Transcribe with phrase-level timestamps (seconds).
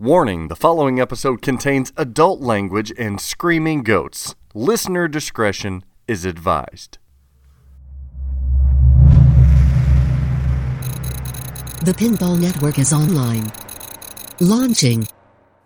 [0.00, 4.36] Warning the following episode contains adult language and screaming goats.
[4.54, 6.98] Listener discretion is advised.
[11.82, 13.50] The Pinball Network is online.
[14.38, 15.08] Launching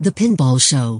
[0.00, 0.98] The Pinball Show.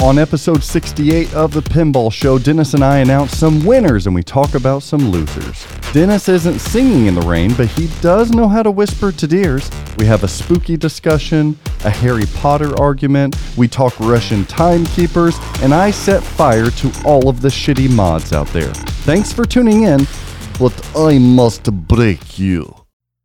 [0.00, 4.22] On episode 68 of The Pinball Show, Dennis and I announce some winners and we
[4.22, 5.66] talk about some losers.
[5.92, 9.68] Dennis isn't singing in the rain, but he does know how to whisper to deers.
[9.98, 15.90] We have a spooky discussion, a Harry Potter argument, we talk Russian timekeepers, and I
[15.90, 18.72] set fire to all of the shitty mods out there.
[19.02, 20.06] Thanks for tuning in,
[20.60, 22.72] but I must break you.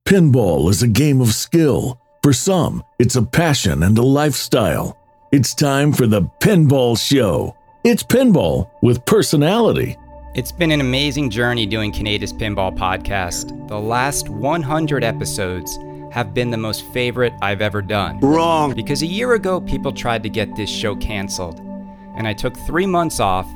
[0.08, 2.02] Pinball is a game of skill.
[2.24, 4.98] For some, it's a passion and a lifestyle.
[5.34, 7.58] It's time for the Pinball Show.
[7.84, 9.98] It's pinball with personality.
[10.36, 13.68] It's been an amazing journey doing Canada's Pinball Podcast.
[13.68, 15.80] The last 100 episodes
[16.12, 18.20] have been the most favorite I've ever done.
[18.20, 18.76] Wrong.
[18.76, 21.60] Because a year ago, people tried to get this show canceled.
[22.16, 23.48] And I took three months off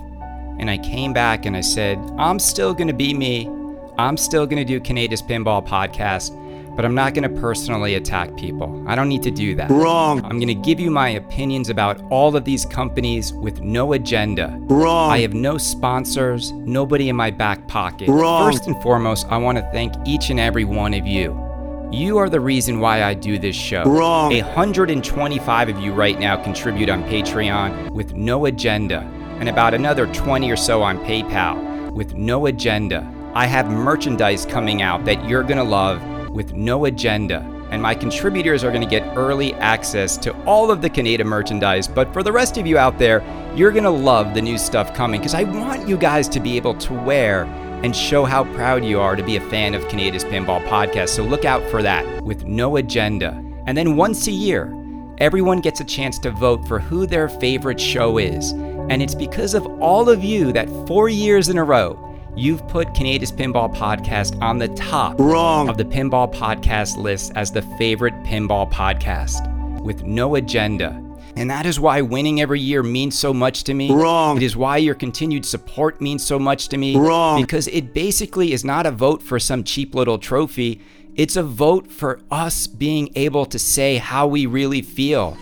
[0.57, 3.51] and I came back and I said, I'm still going to be me.
[3.99, 6.31] I'm still going to do Canada's Pinball Podcast,
[6.77, 8.83] but I'm not going to personally attack people.
[8.87, 9.71] I don't need to do that.
[9.71, 10.23] Wrong.
[10.23, 14.55] I'm going to give you my opinions about all of these companies with no agenda.
[14.67, 15.11] Wrong.
[15.11, 18.09] I have no sponsors, nobody in my back pocket.
[18.09, 18.51] Wrong.
[18.51, 21.43] First and foremost, I want to thank each and every one of you.
[21.91, 23.83] You are the reason why I do this show.
[23.83, 24.31] Wrong.
[24.31, 28.99] 125 of you right now contribute on Patreon with no agenda,
[29.39, 33.11] and about another 20 or so on PayPal with no agenda.
[33.33, 36.01] I have merchandise coming out that you're going to love
[36.37, 37.39] with no agenda.
[37.71, 41.85] And my contributors are going to get early access to all of the Canada merchandise.
[41.85, 43.21] But for the rest of you out there,
[43.55, 46.55] you're going to love the new stuff coming because I want you guys to be
[46.55, 47.43] able to wear
[47.83, 51.09] and show how proud you are to be a fan of Canada's Pinball Podcast.
[51.09, 53.43] So look out for that with no agenda.
[53.65, 54.73] And then once a year,
[55.17, 58.51] everyone gets a chance to vote for who their favorite show is.
[58.51, 62.06] And it's because of all of you that four years in a row,
[62.37, 65.69] you've put Canada's Pinball Podcast on the top Wrong.
[65.69, 71.03] of the Pinball Podcast list as the favorite pinball podcast with no agenda.
[71.35, 73.91] And that is why winning every year means so much to me.
[73.91, 74.37] Wrong.
[74.37, 76.95] It is why your continued support means so much to me.
[76.95, 77.41] Wrong.
[77.41, 80.81] Because it basically is not a vote for some cheap little trophy.
[81.15, 85.37] It's a vote for us being able to say how we really feel.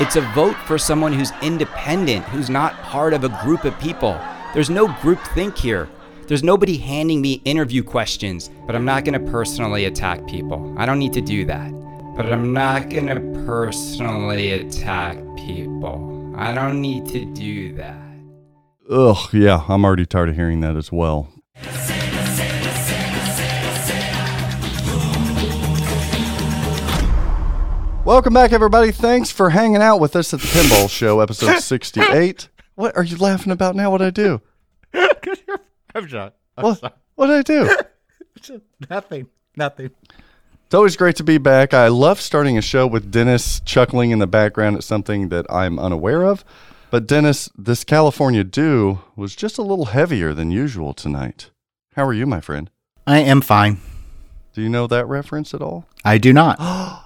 [0.00, 4.18] It's a vote for someone who's independent, who's not part of a group of people.
[4.52, 5.88] There's no group think here.
[6.26, 10.74] There's nobody handing me interview questions, but I'm not going to personally attack people.
[10.76, 11.70] I don't need to do that.
[12.16, 16.34] But I'm not going to personally attack people.
[16.36, 17.96] I don't need to do that.
[18.90, 21.32] Ugh, yeah, I'm already tired of hearing that as well.
[28.04, 28.90] Welcome back, everybody.
[28.90, 32.48] Thanks for hanging out with us at the Pinball Show, episode 68.
[32.74, 33.90] What are you laughing about now?
[33.90, 34.40] What I do?
[35.94, 36.32] I'm John.
[36.56, 36.78] I'm What?
[36.78, 36.92] sorry.
[37.14, 38.60] What did I do?
[38.90, 39.26] Nothing.
[39.56, 39.90] Nothing.
[40.66, 41.74] It's always great to be back.
[41.74, 45.78] I love starting a show with Dennis chuckling in the background at something that I'm
[45.78, 46.44] unaware of.
[46.90, 51.50] But Dennis, this California dew was just a little heavier than usual tonight.
[51.96, 52.70] How are you, my friend?
[53.06, 53.78] I am fine.
[54.54, 55.86] Do you know that reference at all?
[56.04, 56.58] I do not.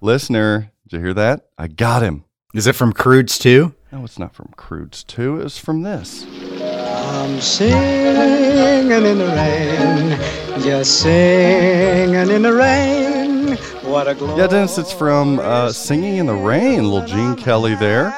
[0.00, 1.46] Listener, did you hear that?
[1.58, 2.24] I got him.
[2.54, 3.74] Is it from Croods too?
[3.94, 5.42] No, it's not from Croods 2.
[5.42, 6.26] It's from this.
[6.60, 13.56] I'm singing in the rain, just singing in the rain.
[13.88, 14.40] What a glory.
[14.40, 18.10] Yeah, Dennis, it's from uh, Singing in the Rain, little Gene Kelly there.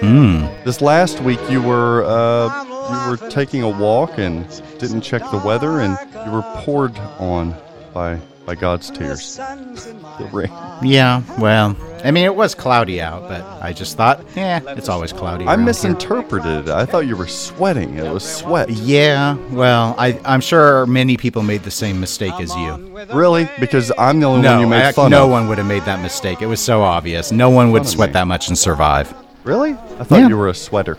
[0.00, 0.44] Hmm.
[0.66, 2.64] This last week you were uh,
[3.06, 4.46] you were taking a walk and
[4.78, 5.96] didn't check the weather, and
[6.26, 7.56] you were poured on
[7.94, 9.36] by by God's tears.
[9.36, 10.50] The rain.
[10.82, 15.12] Yeah, well, I mean, it was cloudy out, but I just thought, yeah, it's always
[15.12, 15.44] cloudy.
[15.44, 15.66] I around here.
[15.66, 16.68] misinterpreted.
[16.68, 17.96] I thought you were sweating.
[17.96, 18.68] It was sweat.
[18.68, 22.98] Yeah, well, I, I'm sure many people made the same mistake as you.
[23.14, 23.48] Really?
[23.58, 25.30] Because I'm the only No, one you made I- fun no of.
[25.30, 26.42] one would have made that mistake.
[26.42, 27.32] It was so obvious.
[27.32, 29.14] No one would sweat that much and survive.
[29.44, 29.72] Really?
[29.72, 30.28] I thought Yeah.
[30.28, 30.98] you were a sweater.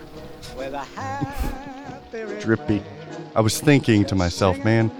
[2.41, 2.81] Drippy.
[3.35, 4.91] I was thinking to myself, man,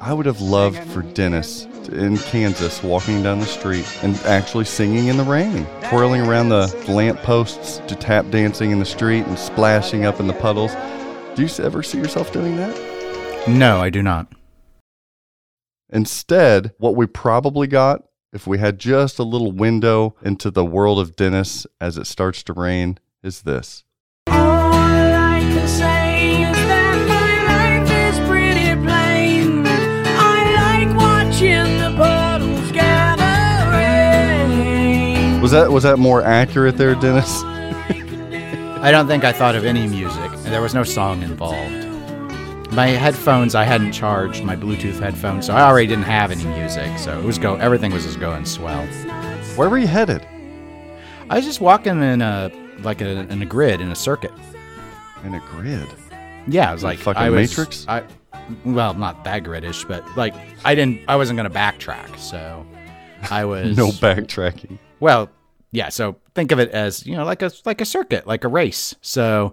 [0.00, 4.64] I would have loved for Dennis to- in Kansas walking down the street and actually
[4.64, 9.26] singing in the rain, twirling around the lamp posts to tap dancing in the street
[9.26, 10.72] and splashing up in the puddles.
[11.34, 13.48] Do you ever see yourself doing that?
[13.48, 14.32] No, I do not.
[15.90, 18.02] Instead, what we probably got,
[18.32, 22.42] if we had just a little window into the world of Dennis as it starts
[22.44, 23.84] to rain, is this.
[35.46, 37.44] Was that was that more accurate there, Dennis?
[37.44, 40.32] I don't think I thought of any music.
[40.42, 42.72] There was no song involved.
[42.72, 46.98] My headphones, I hadn't charged my Bluetooth headphones, so I already didn't have any music.
[46.98, 47.54] So it was go.
[47.54, 48.84] Everything was just going swell.
[49.54, 50.26] Where were you headed?
[51.30, 52.50] I was just walking in a
[52.80, 54.32] like a, in a grid in a circuit.
[55.22, 55.86] In a grid.
[56.48, 57.86] Yeah, it was like fucking I was, Matrix?
[57.86, 58.02] I,
[58.64, 60.34] well, not that gridish, but like
[60.64, 61.02] I didn't.
[61.06, 62.66] I wasn't gonna backtrack, so
[63.30, 64.78] I was No backtracking.
[64.98, 65.30] Well,
[65.76, 65.90] yeah.
[65.90, 68.94] So think of it as you know, like a like a circuit, like a race.
[69.02, 69.52] So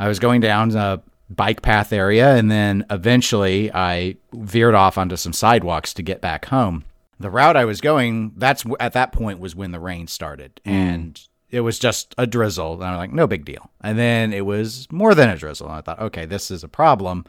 [0.00, 1.00] I was going down a
[1.30, 6.46] bike path area, and then eventually I veered off onto some sidewalks to get back
[6.46, 6.84] home.
[7.20, 11.20] The route I was going, that's at that point was when the rain started, and
[11.50, 12.74] it was just a drizzle.
[12.74, 13.70] And I'm like, no big deal.
[13.80, 15.68] And then it was more than a drizzle.
[15.68, 17.24] And I thought, okay, this is a problem.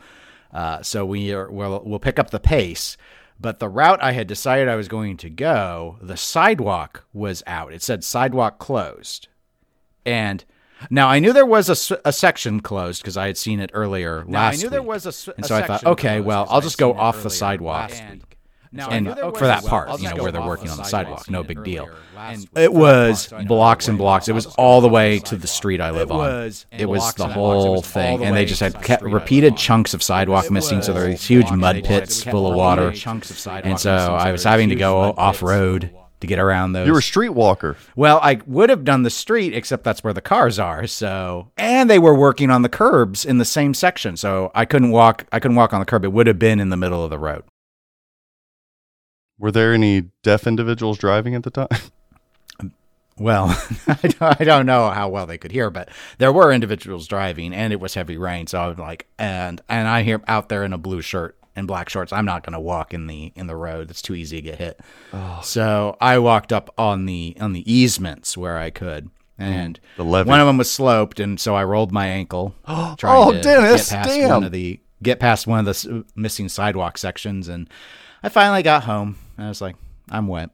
[0.54, 2.98] Uh, so we are, we'll, we'll pick up the pace.
[3.42, 7.74] But the route I had decided I was going to go, the sidewalk was out.
[7.74, 9.28] It said sidewalk closed.
[10.06, 10.46] And
[10.92, 14.60] now I knew there was a section closed because I had seen it earlier last
[14.60, 14.90] I knew there week.
[14.90, 17.02] was a s- and a so I thought, okay, well, I'll just go seen it
[17.02, 17.92] off the earlier sidewalk.
[18.74, 18.90] Last week.
[18.90, 20.84] Now, and knew for that part, I'll you know, where they're working the on the
[20.84, 21.26] sidewalk.
[21.26, 21.84] sidewalk, no big deal.
[21.86, 22.50] Earlier last week.
[22.56, 24.28] It was blocks and blocks.
[24.28, 26.20] It was all the way to the street I live on.
[26.20, 27.36] was It was the and blocks.
[27.36, 30.04] It whole thing, the and they just had kept street I live repeated chunks of
[30.04, 32.92] sidewalk missing, so there were these huge mud pits full of water.
[32.92, 35.92] chunks of sidewalk And so I was having to go off road
[36.22, 36.88] to get around those.
[36.88, 37.76] You were a streetwalker.
[37.96, 40.88] Well, I would have done the street, except that's where the cars are.
[40.88, 44.92] So, and they were working on the curbs in the same section, so I couldn't
[44.92, 45.26] walk.
[45.32, 46.06] I couldn't walk on the curb.
[46.06, 47.44] It would have been in the middle of the road.
[49.42, 51.68] Were there any deaf individuals driving at the time?
[53.18, 53.56] Well,
[54.20, 57.80] I don't- know how well they could hear, but there were individuals driving, and it
[57.80, 58.48] was heavy rain.
[58.48, 61.68] So I was like, and and I hear out there in a blue shirt and
[61.68, 62.12] black shorts.
[62.12, 63.92] I'm not going to walk in the in the road.
[63.92, 64.80] It's too easy to get hit.
[65.14, 65.40] Oh.
[65.44, 69.12] So I walked up on the on the easements where I could, mm.
[69.38, 72.56] and The one of them was sloped, and so I rolled my ankle.
[72.68, 74.30] Oh, trying to Dennis, get past damn.
[74.30, 77.70] one of the get past one of the missing sidewalk sections, and
[78.24, 79.18] I finally got home.
[79.42, 79.76] And I was like,
[80.12, 80.52] I'm wet.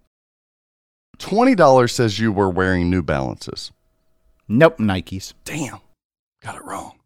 [1.18, 3.74] Twenty dollars says you were wearing New Balances.
[4.48, 5.34] Nope, Nikes.
[5.44, 5.82] Damn,
[6.42, 6.98] got it wrong.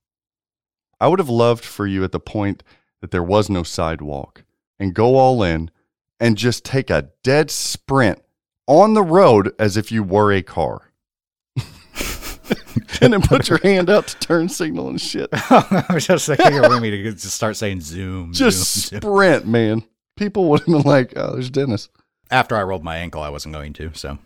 [0.99, 2.61] I would have loved for you at the point
[3.01, 4.43] that there was no sidewalk
[4.79, 5.71] and go all in
[6.19, 8.21] and just take a dead sprint
[8.67, 10.91] on the road as if you were a car.
[13.01, 15.29] and then put your hand out to turn signal and shit.
[15.33, 18.33] I was just thinking wanted me to just start saying zoom.
[18.33, 19.09] Just zoom, zoom.
[19.09, 19.83] sprint, man.
[20.21, 21.89] People would have been like, oh, there's Dennis.
[22.29, 23.89] After I rolled my ankle, I wasn't going to.
[23.95, 24.19] So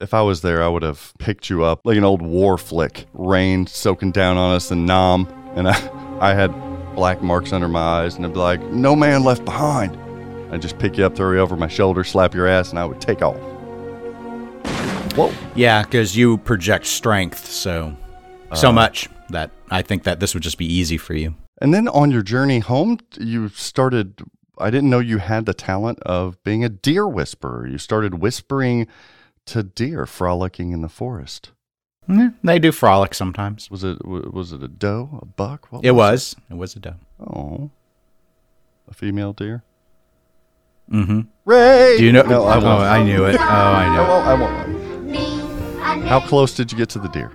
[0.00, 3.06] If I was there, I would have picked you up like an old war flick.
[3.12, 5.26] Rain soaking down on us and Nam.
[5.56, 5.74] And I,
[6.20, 6.52] I had
[6.94, 8.14] black marks under my eyes.
[8.14, 9.98] And I'd be like, no man left behind.
[10.54, 12.84] I'd just pick you up, throw you over my shoulder, slap your ass, and I
[12.84, 13.36] would take off.
[15.16, 15.32] Whoa.
[15.56, 17.96] yeah, because you project strength so
[18.54, 18.72] so Uh.
[18.72, 21.34] much that I think that this would just be easy for you.
[21.60, 24.22] And then on your journey home, you started.
[24.62, 27.66] I didn't know you had the talent of being a deer whisperer.
[27.66, 28.86] You started whispering
[29.46, 31.50] to deer frolicking in the forest.
[32.08, 33.70] Yeah, they do frolic sometimes.
[33.70, 35.68] Was it was it a doe, a buck?
[35.70, 36.34] What It was.
[36.50, 36.96] It was a doe.
[37.20, 37.70] Oh,
[38.88, 39.62] a female deer.
[40.90, 41.20] Mm-hmm.
[41.44, 41.96] Ray.
[41.98, 42.22] Do you know?
[42.22, 42.82] No, I oh, won't.
[42.82, 43.36] I knew it.
[43.38, 44.08] Oh, I I knew it.
[44.08, 44.26] won't.
[44.26, 44.34] I
[45.94, 46.06] won't.
[46.06, 47.30] How close did you get to the deer?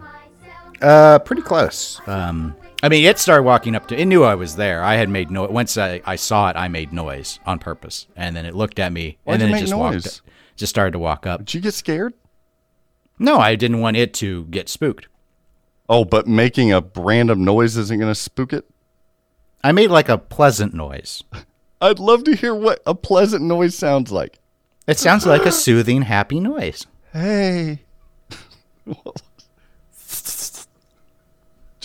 [0.81, 2.01] Uh, pretty close.
[2.07, 3.99] Um, I mean, it started walking up to.
[3.99, 4.83] It knew I was there.
[4.83, 5.49] I had made noise.
[5.49, 8.93] Once I, I saw it, I made noise on purpose, and then it looked at
[8.93, 10.05] me, Why'd and then you it make just noise?
[10.05, 10.21] walked.
[10.55, 11.39] Just started to walk up.
[11.45, 12.13] Did you get scared?
[13.19, 15.07] No, I didn't want it to get spooked.
[15.89, 18.65] Oh, but making a random noise isn't going to spook it.
[19.63, 21.23] I made like a pleasant noise.
[21.81, 24.39] I'd love to hear what a pleasant noise sounds like.
[24.87, 26.85] It sounds like a soothing, happy noise.
[27.11, 27.81] Hey.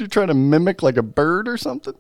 [0.03, 1.95] You try to mimic like a bird or something?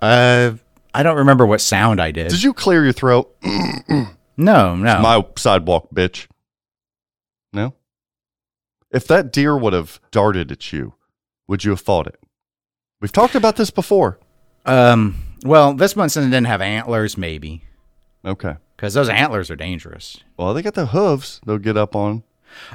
[0.00, 0.52] Uh,
[0.94, 2.28] I don't remember what sound I did.
[2.30, 3.36] Did you clear your throat?
[3.44, 4.74] no, no.
[4.76, 6.28] My sidewalk, bitch.
[7.52, 7.74] No?
[8.90, 10.94] If that deer would have darted at you,
[11.46, 12.18] would you have fought it?
[13.02, 14.18] We've talked about this before.
[14.64, 17.64] um, well, this one since it didn't have antlers, maybe
[18.24, 18.54] Okay.
[18.76, 20.18] because those antlers are dangerous.
[20.38, 22.22] Well, they got the hooves they'll get up on.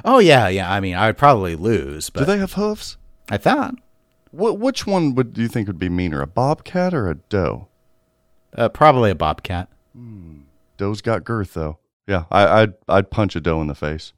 [0.04, 0.70] Oh yeah, yeah.
[0.72, 2.96] I mean, I would probably lose, Do they have hooves?
[3.28, 3.74] I thought
[4.30, 7.68] Wh- which one would do you think would be meaner, a bobcat or a doe?
[8.56, 9.68] uh, probably a bobcat.
[10.76, 11.78] Doe's got girth, though.
[12.06, 14.12] Yeah, I, I'd I'd punch a doe in the face.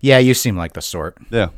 [0.00, 1.18] Yeah, you seem like the sort.
[1.30, 1.50] Yeah,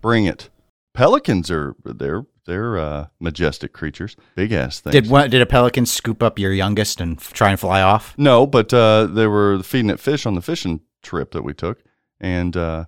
[0.00, 0.48] bring it.
[0.94, 4.92] Pelicans are they're they're uh, majestic creatures, big ass things.
[4.94, 8.14] Did one, did a pelican scoop up your youngest and f- try and fly off?
[8.16, 11.82] No, but uh, they were feeding it fish on the fishing trip that we took,
[12.20, 12.86] and uh,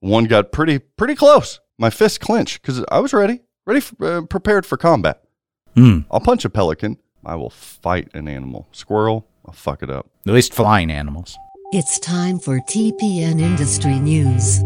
[0.00, 1.60] one got pretty pretty close.
[1.78, 5.22] My fist clenched because I was ready, ready, f uh, prepared for combat.
[5.74, 6.00] Hmm.
[6.10, 6.96] I'll punch a pelican.
[7.22, 8.66] I will fight an animal.
[8.72, 10.08] Squirrel, I'll fuck it up.
[10.26, 11.36] At least flying animals.
[11.72, 14.60] It's time for TPN Industry News.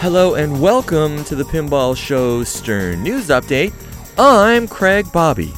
[0.00, 3.74] Hello and welcome to the Pinball Show Stern News Update.
[4.16, 5.52] I'm Craig Bobby.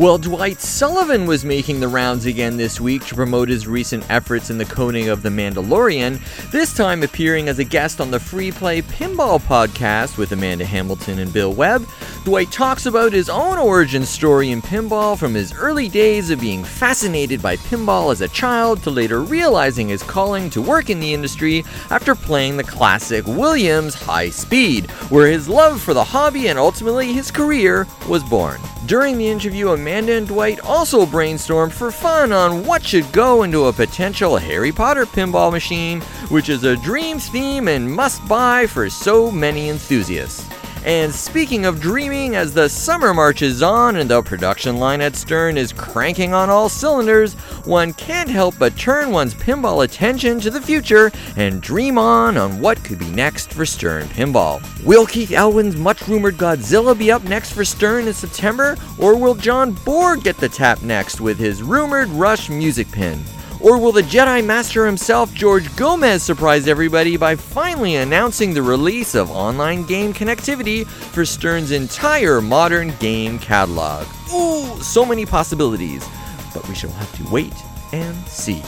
[0.00, 4.48] Well, Dwight Sullivan was making the rounds again this week to promote his recent efforts
[4.48, 6.18] in the coding of The Mandalorian,
[6.50, 11.18] this time appearing as a guest on the Free Play Pinball podcast with Amanda Hamilton
[11.18, 11.86] and Bill Webb.
[12.24, 16.64] Dwight talks about his own origin story in pinball from his early days of being
[16.64, 21.12] fascinated by pinball as a child to later realizing his calling to work in the
[21.12, 26.58] industry after playing the classic Williams High Speed, where his love for the hobby and
[26.58, 28.58] ultimately his career was born.
[28.86, 33.66] During the interview, Amanda and Dwight also brainstormed for fun on what should go into
[33.66, 38.88] a potential Harry Potter pinball machine, which is a dream theme and must buy for
[38.88, 40.48] so many enthusiasts.
[40.84, 45.58] And speaking of dreaming, as the summer marches on and the production line at Stern
[45.58, 47.34] is cranking on all cylinders,
[47.64, 52.60] one can't help but turn one's pinball attention to the future and dream on on
[52.60, 54.62] what could be next for Stern Pinball.
[54.82, 59.34] Will Keith Elwin's much rumored Godzilla be up next for Stern in September, or will
[59.34, 63.22] John Borg get the tap next with his rumored Rush music pin?
[63.62, 69.14] Or will the Jedi Master himself, George Gomez, surprise everybody by finally announcing the release
[69.14, 74.06] of online game connectivity for Stern's entire modern game catalog?
[74.32, 76.08] Ooh, so many possibilities.
[76.54, 77.52] But we shall have to wait
[77.92, 78.62] and see.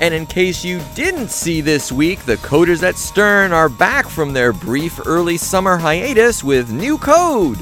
[0.00, 4.32] And in case you didn't see this week, the coders at Stern are back from
[4.32, 7.58] their brief early summer hiatus with new code.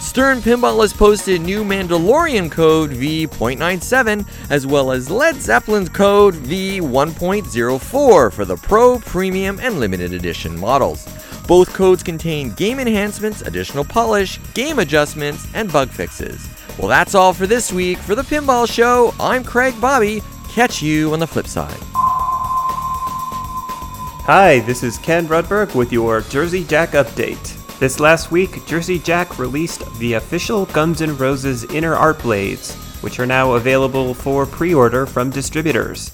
[0.00, 8.32] Stern Pinball has posted new Mandalorian code V.97 as well as Led Zeppelin's code V1.04
[8.32, 11.06] for the Pro, Premium, and Limited Edition models.
[11.48, 16.48] Both codes contain game enhancements, additional polish, game adjustments, and bug fixes.
[16.78, 17.98] Well, that's all for this week.
[17.98, 20.22] For the Pinball Show, I'm Craig Bobby.
[20.48, 21.76] Catch you on the flip side.
[24.26, 27.57] Hi, this is Ken Rudberg with your Jersey Jack update.
[27.78, 33.20] This last week, Jersey Jack released the official Guns N' Roses Inner Art Blades, which
[33.20, 36.10] are now available for pre order from distributors.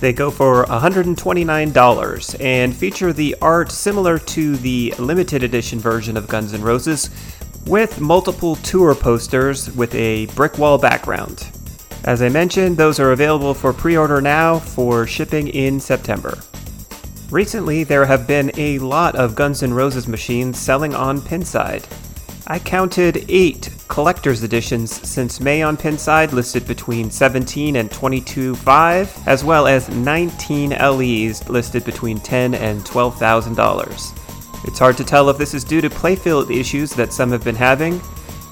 [0.00, 6.28] They go for $129 and feature the art similar to the limited edition version of
[6.28, 7.08] Guns N' Roses,
[7.64, 11.48] with multiple tour posters with a brick wall background.
[12.04, 16.38] As I mentioned, those are available for pre order now for shipping in September.
[17.30, 21.84] Recently, there have been a lot of Guns N' Roses machines selling on Pinside.
[22.48, 29.44] I counted 8 collector's editions since May on Pinside, listed between 17 and 22.5, as
[29.44, 34.66] well as 19 LEs listed between 10 and $12,000.
[34.66, 37.54] It's hard to tell if this is due to playfield issues that some have been
[37.54, 38.00] having,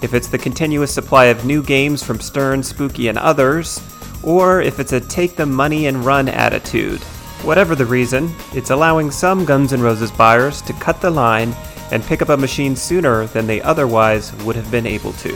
[0.02, 3.80] if it's the continuous supply of new games from Stern, Spooky, and others,
[4.22, 7.02] or if it's a take the money and run attitude.
[7.42, 11.54] Whatever the reason, it's allowing some Guns N' Roses buyers to cut the line
[11.90, 15.32] and pick up a machine sooner than they otherwise would have been able to.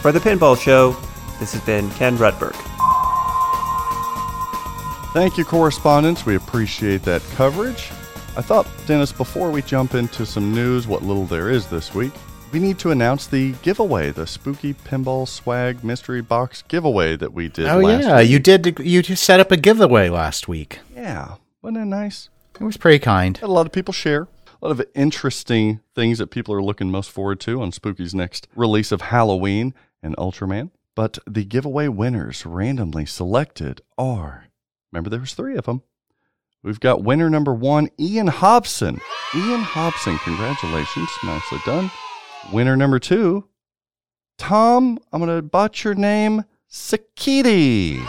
[0.00, 0.96] For the Pinball Show,
[1.38, 2.56] this has been Ken Rudberg.
[5.12, 6.24] Thank you, correspondents.
[6.24, 7.90] We appreciate that coverage.
[8.34, 12.12] I thought, Dennis, before we jump into some news, what little there is this week,
[12.50, 17.48] we need to announce the giveaway, the spooky pinball swag mystery box giveaway that we
[17.48, 17.66] did.
[17.66, 18.30] Oh last yeah, week.
[18.30, 18.78] you did.
[18.78, 20.78] You just set up a giveaway last week.
[20.94, 22.28] Yeah, wasn't that nice?
[22.60, 23.36] It was pretty kind.
[23.36, 24.28] Had a lot of people share.
[24.60, 28.46] A lot of interesting things that people are looking most forward to on Spooky's next
[28.54, 30.70] release of Halloween and Ultraman.
[30.94, 34.48] But the giveaway winners randomly selected are
[34.92, 35.82] remember there was three of them.
[36.62, 39.00] We've got winner number one, Ian Hobson.
[39.34, 41.08] Ian Hobson, congratulations.
[41.24, 41.90] Nicely done.
[42.52, 43.48] Winner number two,
[44.38, 48.00] Tom, I'm going to botch your name, Sakiti.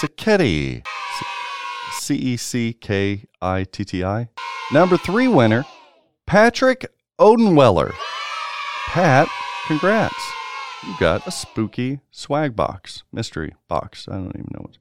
[0.00, 0.84] Sakiti.
[2.10, 4.28] C E C K I T T I.
[4.72, 5.64] Number three winner,
[6.26, 7.94] Patrick Odenweller.
[8.88, 9.28] Pat,
[9.68, 10.16] congrats.
[10.84, 14.08] You got a spooky swag box, mystery box.
[14.08, 14.78] I don't even know what's.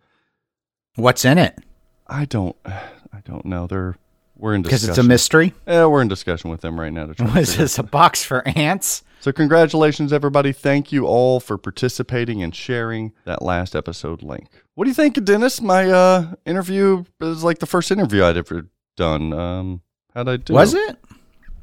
[0.96, 1.60] What's in it?
[2.08, 2.56] I don't.
[2.66, 3.68] I don't know.
[3.68, 3.96] They're
[4.36, 5.54] we're in Because it's a mystery.
[5.68, 7.28] Yeah, we're in discussion with them right now to try.
[7.28, 9.04] to Was figure this a box for ants?
[9.22, 10.54] So, congratulations, everybody.
[10.54, 14.48] Thank you all for participating and sharing that last episode link.
[14.76, 15.60] What do you think, Dennis?
[15.60, 19.34] My uh, interview is like the first interview I'd ever done.
[19.34, 19.82] Um,
[20.14, 20.54] how'd I do?
[20.54, 20.98] Was it?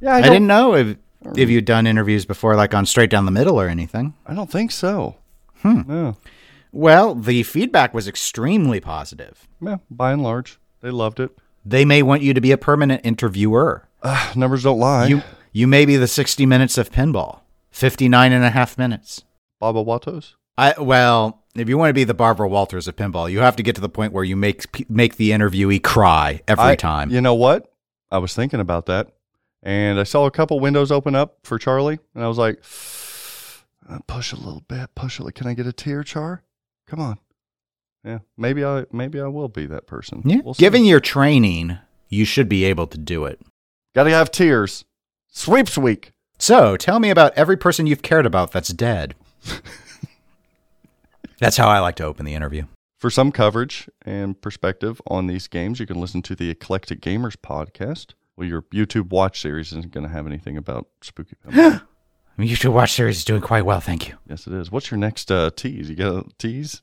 [0.00, 0.98] Yeah, I, I, didn't know if
[1.34, 4.12] if you'd done interviews before, like on Straight Down the Middle or anything.
[4.26, 5.16] I don't think so.
[5.62, 5.82] Hmm.
[5.86, 6.16] No.
[6.72, 9.48] Well, the feedback was extremely positive.
[9.62, 11.30] Yeah, by and large, they loved it.
[11.64, 13.88] They may want you to be a permanent interviewer.
[14.36, 15.06] Numbers don't lie.
[15.06, 15.22] You
[15.52, 17.40] you may be the 60 minutes of pinball.
[17.76, 19.23] 59 and a half minutes.
[19.61, 20.35] Barbara Walters?
[20.56, 23.62] I well, if you want to be the Barbara Walters of pinball, you have to
[23.62, 27.11] get to the point where you make make the interviewee cry every I- time.
[27.11, 27.71] You know what?
[28.11, 29.09] I was thinking about that,
[29.62, 32.62] and I saw a couple windows open up for Charlie, and I was like,
[33.87, 35.33] "Uh, "Push a little bit, push a little.
[35.37, 36.45] Can I get a tear, Char?
[36.87, 37.18] Come on."
[38.04, 40.23] Yeah, maybe I maybe I will be that person.
[40.25, 40.40] Yeah.
[40.42, 40.54] We'll.
[40.54, 41.76] Given your training,
[42.09, 43.38] you should be able to do it.
[43.95, 44.87] gotta have tears.
[45.28, 46.12] Sweeps week.
[46.38, 49.14] So, tell me about every person you've cared about that's dead.
[51.38, 52.64] that's how I like to open the interview.
[52.99, 57.37] For some coverage and perspective on these games, you can listen to the Eclectic Gamers
[57.37, 58.14] podcast.
[58.37, 61.83] Well, your YouTube watch series isn't going to have anything about Spooky Pinball.
[62.38, 64.16] I mean, YouTube Watch series is doing quite well, thank you.
[64.28, 64.71] yes, it is.
[64.71, 65.88] What's your next uh, tease?
[65.88, 66.83] You got a tease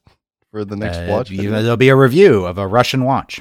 [0.50, 1.30] for the next Uh, watch?
[1.30, 3.40] you- there'll be a review of a Russian watch.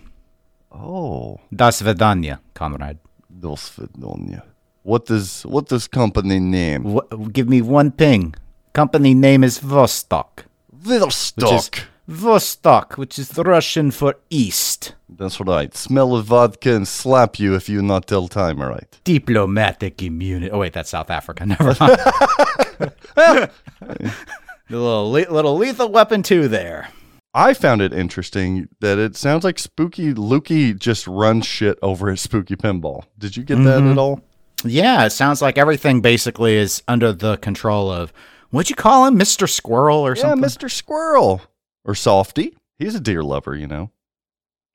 [0.71, 2.97] Oh, Das Vedanya, Das
[3.41, 4.43] Dosvedonia.
[4.83, 6.83] What does what does company name?
[6.95, 8.35] W- give me one thing.
[8.73, 10.45] Company name is Vostok.
[10.77, 11.85] Vostok.
[12.11, 14.95] Vostok, which is the Russian for east.
[15.09, 15.75] That's right.
[15.77, 18.61] Smell of vodka and slap you if you not tell time.
[18.61, 18.99] All right.
[19.05, 20.51] Diplomatic immunity.
[20.51, 21.47] Oh wait, that's South Africa.
[21.53, 21.99] Never mind.
[24.69, 26.89] little little lethal weapon too there.
[27.35, 32.21] I found it interesting that it sounds like Spooky Lukey just runs shit over his
[32.21, 33.05] Spooky Pinball.
[33.19, 33.93] Did you get that Mm-hmm.
[33.93, 34.21] at all?
[34.65, 38.13] Yeah, it sounds like everything basically is under the control of
[38.51, 40.43] what'd you call him, Mister Squirrel or something?
[40.43, 40.69] Yeah, something?
[40.69, 40.71] Mr.
[40.71, 41.43] Squirrel
[41.85, 42.55] or Softy.
[42.79, 43.91] He's a deer lover, you know.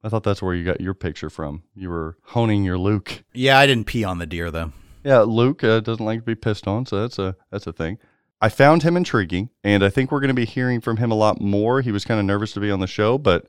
[0.03, 1.63] I thought that's where you got your picture from.
[1.75, 3.23] You were honing your Luke.
[3.33, 4.71] Yeah, I didn't pee on the deer though.
[5.03, 7.97] Yeah, Luke uh, doesn't like to be pissed on, so that's a that's a thing.
[8.39, 11.15] I found him intriguing, and I think we're going to be hearing from him a
[11.15, 11.81] lot more.
[11.81, 13.47] He was kind of nervous to be on the show, but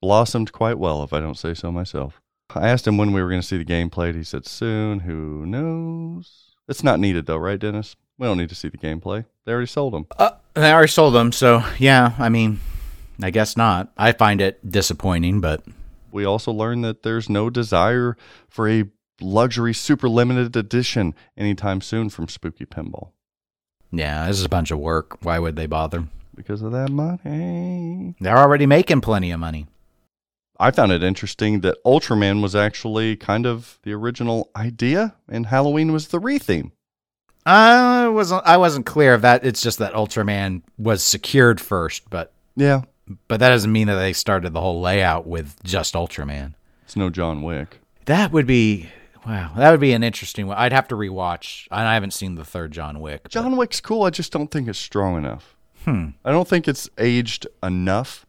[0.00, 2.20] blossomed quite well, if I don't say so myself.
[2.54, 4.14] I asked him when we were going to see the game played.
[4.14, 5.00] He said soon.
[5.00, 6.54] Who knows?
[6.68, 7.96] It's not needed though, right, Dennis?
[8.18, 9.24] We don't need to see the gameplay.
[9.44, 10.06] They already sold them.
[10.18, 12.14] Uh, they already sold them, so yeah.
[12.18, 12.60] I mean,
[13.20, 13.92] I guess not.
[13.98, 15.64] I find it disappointing, but
[16.12, 18.16] We also learned that there's no desire
[18.48, 18.84] for a
[19.20, 23.10] luxury super limited edition anytime soon from Spooky Pinball
[23.96, 25.18] yeah, this is a bunch of work.
[25.22, 26.04] Why would they bother?
[26.36, 28.16] because of that money.
[28.20, 29.66] They're already making plenty of money.
[30.64, 35.92] I found it interesting that Ultraman was actually kind of the original idea, and Halloween
[35.92, 36.72] was the re-theme.
[37.44, 38.42] I wasn't.
[38.46, 39.44] I wasn't clear of that.
[39.44, 42.82] It's just that Ultraman was secured first, but Yeah,
[43.28, 46.54] but that doesn't mean that they started the whole layout with just Ultraman.
[46.84, 47.80] it's no John Wick.
[48.06, 48.88] That would be
[49.26, 49.52] wow.
[49.56, 50.56] That would be an interesting one.
[50.56, 51.68] I'd have to rewatch.
[51.70, 53.24] I haven't seen the third John Wick.
[53.24, 54.04] but- John Wick's cool.
[54.04, 55.54] I just don't think it's strong enough.
[55.84, 56.08] Hmm.
[56.24, 58.24] I don't think it's aged enough.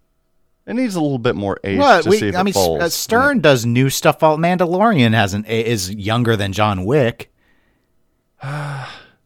[0.67, 2.17] It needs a little bit more age What to we?
[2.17, 2.81] see if I it mean, falls.
[2.81, 4.23] uh, Stern does new stuff.
[4.23, 7.31] All Mandalorian hasn't is younger than John Wick.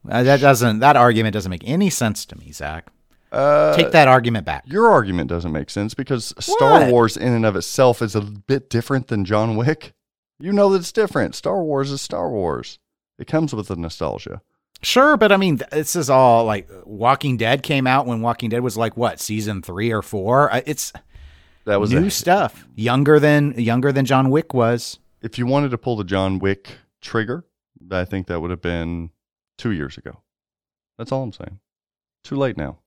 [0.09, 0.79] Uh, that doesn't.
[0.79, 2.87] That argument doesn't make any sense to me, Zach.
[3.33, 4.63] Uh, Take that argument back.
[4.65, 6.89] Your argument doesn't make sense because Star What?
[6.91, 9.93] Wars, in and of itself, is a bit different than John Wick.
[10.39, 11.35] You know that it's different.
[11.35, 12.79] Star Wars is Star Wars.
[13.19, 14.41] It comes with the nostalgia.
[14.81, 18.61] Sure, but I mean, this is all like Walking Dead came out when Walking Dead
[18.63, 20.49] was like what season three or four.
[20.65, 20.93] It's
[21.65, 22.67] That was new a, stuff.
[22.75, 24.99] Younger than younger than John Wick was.
[25.21, 27.45] if you wanted to pull the John Wick trigger,
[27.91, 29.11] I think that would have been
[29.57, 30.21] two years ago.
[30.97, 31.59] That's all I'm saying.
[32.23, 32.79] Too late now.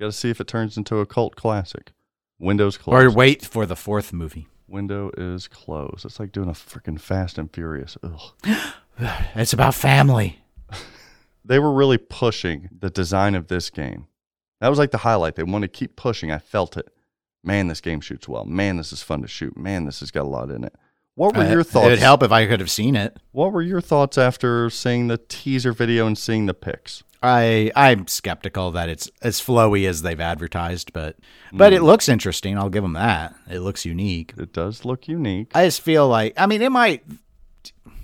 [0.00, 1.92] Got to see if it turns into a cult classic.
[2.38, 3.04] Windows closed.
[3.04, 4.48] Or wait for the fourth movie.
[4.66, 6.04] Window is closed.
[6.04, 7.96] It's like doing a freaking Fast and Furious.
[8.02, 8.20] Ugh.
[9.34, 10.40] It's about family.
[11.44, 14.08] they were really pushing the design of this game.
[14.60, 15.36] That was like the highlight.
[15.36, 16.30] They wanted to keep pushing.
[16.30, 16.92] I felt it.
[17.42, 18.44] Man, this game shoots well.
[18.44, 19.56] Man, this is fun to shoot.
[19.56, 20.74] Man, this has got a lot in it.
[21.14, 21.86] What were your thoughts?
[21.86, 23.18] It'd help if I could have seen it.
[23.32, 27.02] What were your thoughts after seeing the teaser video and seeing the pics?
[27.22, 31.16] I I'm skeptical that it's as flowy as they've advertised, but
[31.52, 32.56] but it looks interesting.
[32.56, 33.34] I'll give them that.
[33.50, 34.32] It looks unique.
[34.38, 35.50] It does look unique.
[35.54, 37.04] I just feel like I mean it might.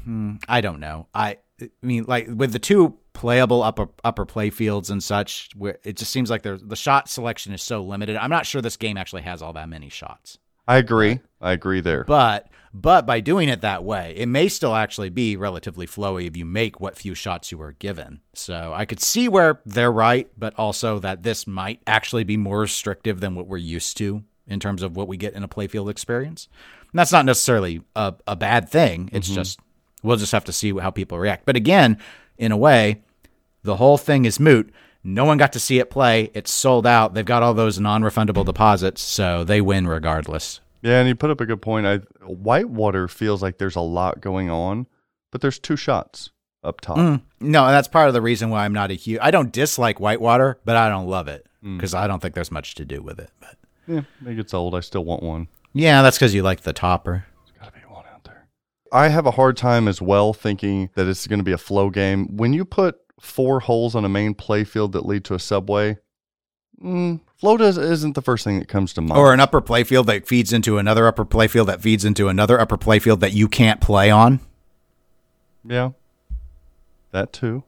[0.05, 1.07] Hmm, I don't know.
[1.14, 5.79] I I mean like with the two playable upper upper play fields and such, where
[5.83, 8.16] it just seems like the shot selection is so limited.
[8.16, 10.38] I'm not sure this game actually has all that many shots.
[10.68, 11.20] I agree.
[11.40, 12.05] I agree there.
[12.05, 16.37] But but by doing it that way, it may still actually be relatively flowy if
[16.37, 18.20] you make what few shots you were given.
[18.35, 22.61] So I could see where they're right, but also that this might actually be more
[22.61, 25.90] restrictive than what we're used to in terms of what we get in a playfield
[25.90, 26.48] experience.
[26.92, 29.09] And that's not necessarily a, a bad thing.
[29.12, 29.37] It's mm-hmm.
[29.37, 29.59] just
[30.02, 31.46] we'll just have to see how people react.
[31.46, 31.98] But again,
[32.37, 33.02] in a way,
[33.66, 34.72] the whole thing is moot.
[35.05, 36.31] No one got to see it play.
[36.35, 37.14] It's sold out.
[37.14, 40.61] They've got all those non-refundable deposits, so they win regardless.
[40.83, 41.87] Yeah, and you put up a good point.
[41.87, 44.87] I Whitewater feels like there's a lot going on,
[45.31, 46.31] but there's two shots
[46.64, 46.96] up top.
[46.98, 47.22] Mm.
[47.40, 49.20] No, and that's part of the reason why I'm not a huge.
[49.22, 52.74] I don't dislike Whitewater, but I don't love it because I don't think there's much
[52.76, 53.31] to do with it.
[53.40, 54.74] But Yeah, it gets old.
[54.74, 55.48] I still want one.
[55.72, 57.26] yeah, that's because you like the topper.
[57.46, 58.46] There's Gotta be one out there.
[58.92, 61.90] I have a hard time as well thinking that it's going to be a flow
[61.90, 62.37] game.
[62.37, 65.98] When you put four holes on a main play field that lead to a subway,
[66.83, 69.18] mm, isn't the first thing that comes to mind.
[69.18, 72.76] Or an upper playfield that feeds into another upper playfield that feeds into another upper
[72.76, 74.40] playfield that you can't play on.
[75.64, 75.90] yeah,
[77.12, 77.64] that too.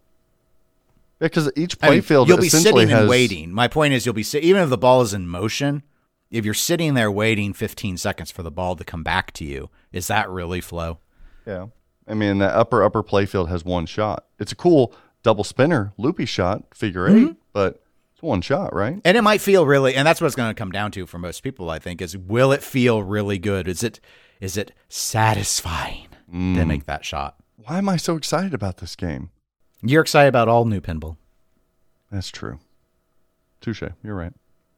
[1.20, 3.52] Yeah, because each I mean, playfield you'll be sitting has and waiting.
[3.52, 5.82] My point is, you'll be sit- even if the ball is in motion.
[6.30, 9.70] If you're sitting there waiting 15 seconds for the ball to come back to you,
[9.92, 10.98] is that really flow?
[11.46, 11.68] Yeah,
[12.06, 14.26] I mean that upper upper playfield has one shot.
[14.38, 17.32] It's a cool double spinner, loopy shot, figure 8 Mm-hmm.
[17.52, 19.00] but it's one shot, right?
[19.04, 21.18] And it might feel really, and that's what it's going to come down to for
[21.18, 21.70] most people.
[21.70, 23.68] I think is will it feel really good?
[23.68, 24.00] Is it
[24.40, 26.66] is it satisfying to Mm.
[26.66, 27.36] make that shot?
[27.56, 29.30] Why am I so excited about this game?
[29.82, 31.16] You're excited about all new pinball.
[32.10, 32.58] That's true.
[33.60, 33.82] Touche.
[34.02, 34.32] You're right.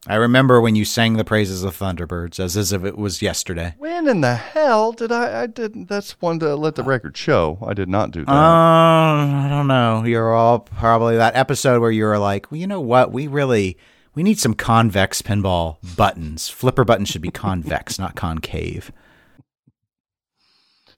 [0.07, 3.75] I remember when you sang the praises of Thunderbirds as, as if it was yesterday.
[3.77, 5.43] When in the hell did I?
[5.43, 5.89] I didn't.
[5.89, 7.59] That's one to let the record show.
[7.67, 8.33] I did not do that.
[8.33, 10.03] Uh, I don't know.
[10.05, 13.13] You're all probably that episode where you were like, well, you know what?
[13.13, 13.77] We really
[14.15, 16.49] we need some convex pinball buttons.
[16.49, 18.91] Flipper buttons should be convex, not concave.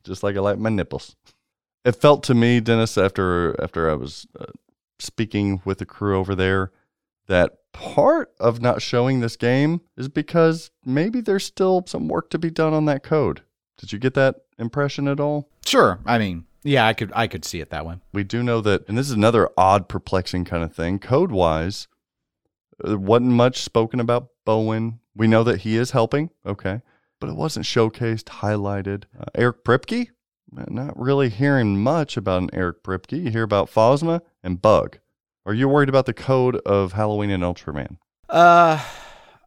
[0.05, 1.17] Just like I like my nipples.
[1.85, 4.47] It felt to me, Dennis, after after I was uh,
[5.01, 6.71] speaking with the crew over there,
[7.27, 12.39] that part of not showing this game is because maybe there's still some work to
[12.39, 13.43] be done on that code.
[13.79, 15.49] Did you get that impression at all?
[15.65, 15.99] Sure.
[16.05, 17.97] I mean, yeah, I could I could see it that way.
[18.13, 20.99] we do know that, and this is another odd, perplexing kind of thing.
[20.99, 21.89] Code wise,
[22.79, 25.01] there wasn't much spoken about Bowen.
[25.17, 26.83] We know that he is helping, okay,
[27.21, 29.05] but it wasn't showcased, highlighted.
[29.19, 30.09] Uh, Eric Priepke,
[30.57, 33.25] Uh, not really hearing much about an Eric Priepke.
[33.25, 34.99] You hear about Fosma and Bug.
[35.45, 37.97] Are you worried about the code of Halloween and Ultraman?
[38.29, 38.83] Uh,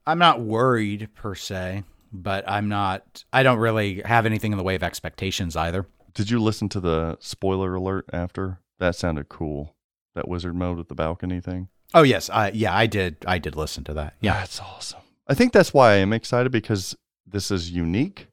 [0.05, 3.23] I'm not worried per se, but I'm not.
[3.31, 5.87] I don't really have anything in the way of expectations either.
[6.13, 8.59] Did you listen to the spoiler alert after?
[8.79, 9.75] That sounded cool.
[10.15, 11.69] That wizard mode with the balcony thing.
[11.93, 13.17] Oh yes, I yeah, I did.
[13.25, 14.15] I did listen to that.
[14.19, 14.99] Yeah, That's awesome.
[15.27, 18.27] I think that's why I am excited because this is unique.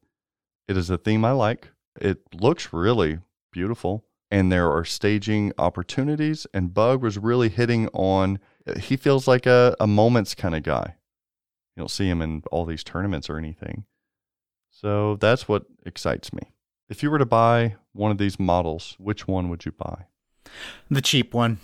[0.69, 1.71] It is a theme I like.
[2.01, 3.21] It looks really
[3.53, 4.05] beautiful.
[4.33, 6.47] And there are staging opportunities.
[6.55, 8.39] And Bug was really hitting on,
[8.81, 10.95] he feels like a, a moments kind of guy.
[11.77, 13.85] You don't see him in all these tournaments or anything.
[14.71, 16.41] So that's what excites me.
[16.89, 20.07] If you were to buy one of these models, which one would you buy?
[20.91, 21.59] the cheap one.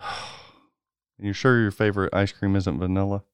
[1.18, 3.24] You're sure your favorite ice cream isn't vanilla?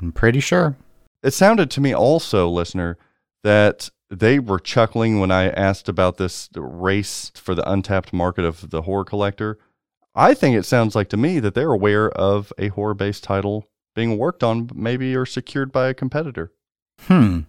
[0.00, 0.76] I'm pretty sure.
[1.22, 2.98] It sounded to me also, listener,
[3.44, 8.70] that they were chuckling when I asked about this race for the untapped market of
[8.70, 9.58] the horror collector.
[10.14, 13.68] I think it sounds like to me that they're aware of a horror based title
[13.94, 16.52] being worked on, maybe or secured by a competitor.
[17.02, 17.40] Hmm.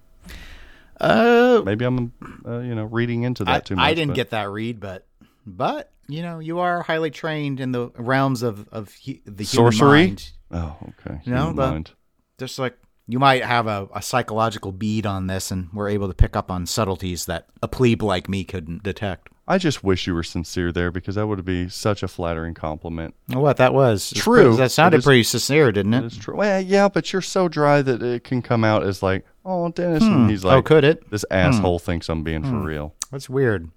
[0.99, 2.11] Uh, Maybe I'm,
[2.45, 3.85] uh, you know, reading into that I, too much.
[3.85, 5.07] I didn't but- get that read, but
[5.45, 9.71] but you know, you are highly trained in the realms of of hu- the human
[9.71, 10.07] Sorcery?
[10.07, 10.31] mind.
[10.51, 11.21] Oh, okay.
[11.23, 11.91] You know, the- mind.
[12.37, 12.77] Just like
[13.09, 16.51] you might have a, a psychological bead on this, and we're able to pick up
[16.51, 19.29] on subtleties that a plebe like me couldn't detect.
[19.47, 23.15] I just wish you were sincere there because that would be such a flattering compliment.
[23.27, 24.43] What that was It's True.
[24.43, 26.03] pretty- that sounded is- pretty sincere, didn't it?
[26.05, 26.35] It's true.
[26.35, 30.03] Well, yeah, but you're so dry that it can come out as like, oh, Dennis.
[30.03, 30.13] Hmm.
[30.13, 31.09] And he's like, oh, could it?
[31.09, 32.63] this asshole thinks I'm being for Hmm.
[32.63, 32.93] real.
[33.11, 33.71] That's weird.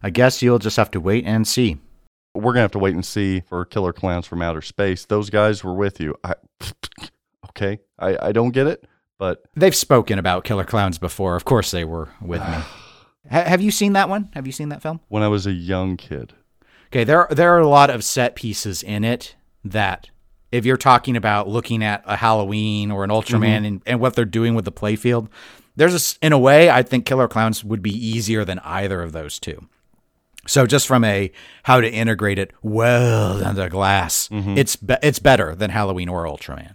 [0.00, 1.78] I guess you'll just have to wait and see.
[2.36, 5.04] We're gonna have to wait and see for Killer Clowns from Outer Space.
[5.06, 6.14] Those guys were with you.
[6.22, 6.34] I,
[7.48, 8.86] okay, I, I don't get it,
[9.18, 11.36] but They've spoken about Killer Clowns before.
[11.36, 12.56] Of course, they were with me.
[13.30, 14.30] Ha- have you seen that one?
[14.32, 14.98] Have you seen that film?
[15.08, 16.32] when I was a young kid,
[16.92, 20.10] Okay, there there are a lot of set pieces in it that
[20.50, 23.64] if you're talking about looking at a Halloween or an Ultraman mm-hmm.
[23.64, 25.28] and, and what they're doing with the playfield,
[25.76, 29.12] there's a in a way I think Killer Clowns would be easier than either of
[29.12, 29.68] those two.
[30.48, 31.30] So just from a
[31.62, 34.58] how to integrate it well under glass, mm-hmm.
[34.58, 36.74] it's be- it's better than Halloween or Ultraman.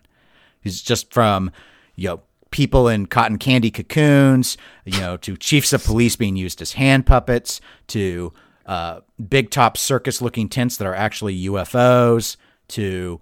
[0.65, 1.51] It's just from
[1.95, 6.62] you know people in cotton candy cocoons, you know, to chiefs of police being used
[6.62, 8.32] as hand puppets, to
[8.65, 12.38] uh, big top circus looking tents that are actually UFOs,
[12.69, 13.19] to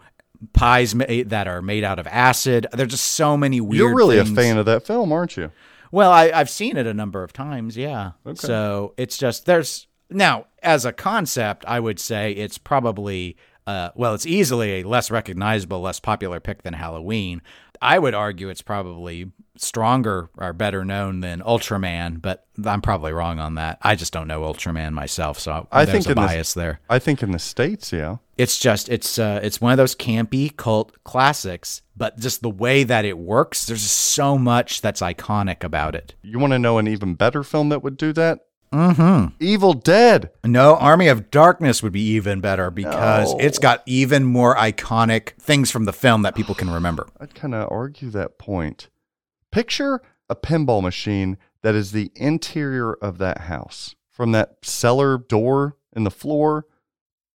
[0.53, 2.67] pies ma- that are made out of acid.
[2.73, 3.79] There's just so many weird.
[3.79, 4.31] you're really things.
[4.31, 5.51] a fan of that film, aren't you?
[5.91, 8.11] Well, I, I've seen it a number of times, yeah.
[8.25, 8.35] Okay.
[8.35, 14.13] So it's just there's now as a concept, I would say it's probably uh, well,
[14.13, 17.41] it's easily a less recognizable, less popular pick than Halloween.
[17.81, 23.39] I would argue it's probably stronger or better known than Ultraman, but I'm probably wrong
[23.39, 23.77] on that.
[23.81, 26.79] I just don't know Ultraman myself, so I there's think a in the- bias there.
[26.89, 28.17] I think in the states, yeah.
[28.37, 32.83] It's just it's uh, it's one of those campy cult classics, but just the way
[32.83, 36.15] that it works, there's so much that's iconic about it.
[36.23, 38.39] You want to know an even better film that would do that?
[38.73, 39.35] Mm-hmm.
[39.39, 40.31] Evil Dead.
[40.43, 43.39] No, Army of Darkness would be even better because No.
[43.39, 47.07] it's got even more iconic things from the film that people can remember.
[47.19, 48.89] I'd kind of argue that point.
[49.51, 53.95] Picture a pinball machine that is the interior of that house.
[54.09, 56.65] From that cellar door in the floor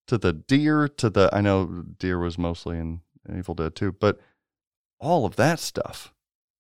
[0.08, 3.02] to the deer to the I know deer was mostly in
[3.36, 4.20] Evil Dead too, but
[5.00, 6.14] all of that stuff.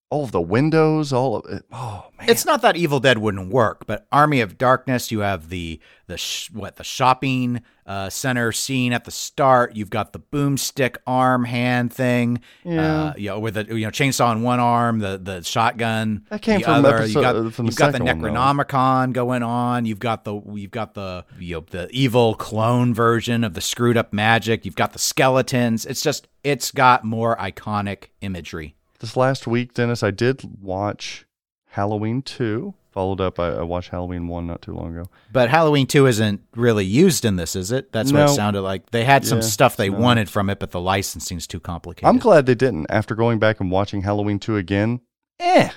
[0.09, 1.65] All of the windows, all of it.
[1.69, 2.29] Oh man.
[2.29, 6.17] It's not that Evil Dead wouldn't work, but Army of Darkness, you have the the
[6.17, 9.75] sh- what the shopping uh, center scene at the start.
[9.75, 13.03] You've got the boomstick arm hand thing, Yeah.
[13.07, 16.23] uh, you know, with the you know chainsaw in one arm, the the shotgun.
[16.29, 16.97] That came the from other.
[16.99, 18.31] episode- you got, from the you've got the second one.
[18.31, 19.83] Necronomicon going on.
[19.85, 23.97] You've got the you've got the you know, the evil clone version of the screwed
[23.97, 24.63] up magic.
[24.63, 25.85] You've got the skeletons.
[25.85, 28.75] It's just it's got more iconic imagery.
[28.99, 31.25] This last week, Dennis, I did watch
[31.69, 32.73] Halloween 2.
[32.91, 35.07] Followed up, I, I watched Halloween 1 not too long ago.
[35.31, 37.91] But Halloween 2 isn't really used in this, is it?
[37.91, 38.89] That's what it sounded like.
[38.89, 39.99] They had some Yeah, stuff they no.
[39.99, 42.07] wanted from it, but the licensing's too complicated.
[42.07, 42.87] I'm glad they didn't.
[42.89, 45.01] After going back and watching Halloween 2 again,
[45.39, 45.69] eh.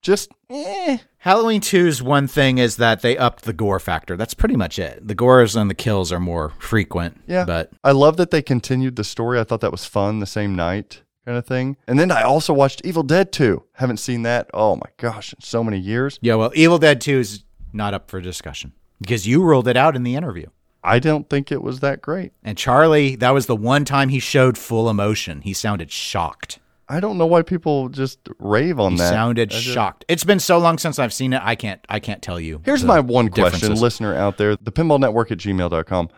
[0.00, 0.98] Just eh.
[1.18, 4.16] Halloween 2's one thing is that they upped the gore factor.
[4.16, 5.06] That's pretty much it.
[5.08, 7.20] The gores and the kills are more frequent.
[7.26, 7.44] Yeah.
[7.44, 9.40] But I love that they continued the story.
[9.40, 11.76] I thought that was fun the same night kind of thing.
[11.86, 13.62] And then I also watched Evil Dead 2.
[13.74, 14.48] Haven't seen that.
[14.54, 16.18] Oh my gosh, in so many years.
[16.22, 19.94] yeah, well, Evil Dead 2 is not up for discussion because you ruled it out
[19.94, 20.46] in the interview.
[20.82, 22.32] I don't think it was that great.
[22.42, 25.42] And Charlie, that was the one time he showed full emotion.
[25.42, 26.60] He sounded shocked.
[26.88, 29.10] I don't know why people just rave on He that.
[29.10, 30.06] sounded just- shocked.
[30.08, 31.42] It's been so long since I've seen it.
[31.44, 31.84] I can't.
[31.90, 32.62] I can't tell you.
[32.64, 36.08] Here's my one question, listener out there, the pinball network at gmail.com.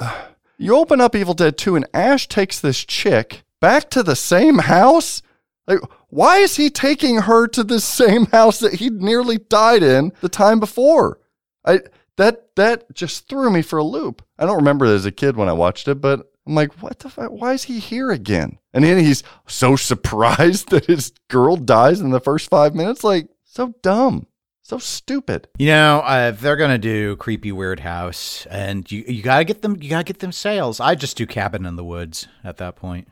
[0.58, 4.58] You open up Evil Dead 2 and Ash takes this chick back to the same
[4.58, 5.22] house?
[5.66, 10.12] Like, why is he taking her to the same house that he nearly died in
[10.20, 11.18] the time before?
[11.64, 11.80] I
[12.16, 14.24] that that just threw me for a loop.
[14.38, 17.10] I don't remember as a kid when I watched it, but I'm like, what the
[17.10, 17.32] fuck?
[17.32, 18.58] Why is he here again?
[18.72, 23.02] And then he's so surprised that his girl dies in the first five minutes.
[23.02, 24.28] Like, so dumb,
[24.62, 25.48] so stupid.
[25.58, 29.62] You know, uh, if they're gonna do creepy weird house, and you you gotta get
[29.62, 30.78] them, you gotta get them sales.
[30.78, 33.08] I just do cabin in the woods at that point.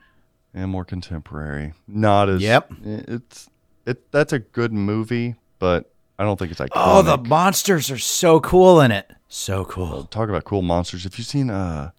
[0.55, 1.73] And more contemporary.
[1.87, 2.71] Not as Yep.
[2.83, 3.49] It's
[3.85, 4.11] it.
[4.11, 6.71] That's a good movie, but I don't think it's iconic.
[6.73, 9.11] Oh, the monsters are so cool in it.
[9.27, 10.05] So cool.
[10.05, 11.03] talk about cool monsters.
[11.03, 11.91] Have you seen uh,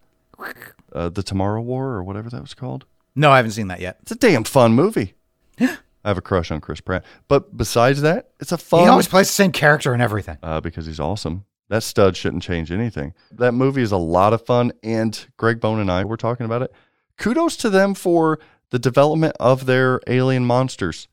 [0.91, 2.85] uh the Tomorrow War or whatever that was called?
[3.15, 3.97] No, I haven't seen that yet.
[4.01, 5.13] It's a damn fun movie.
[5.59, 8.81] I have a crush on Chris Pratt, but besides that, it's a fun.
[8.83, 10.37] He always plays the same character and everything.
[10.41, 11.45] uh, because he's awesome.
[11.69, 13.13] That stud shouldn't change anything.
[13.31, 16.61] That movie is a lot of fun, and Greg Bone and I were talking about
[16.61, 16.71] it.
[17.17, 21.07] Kudos to them for the development of their alien monsters,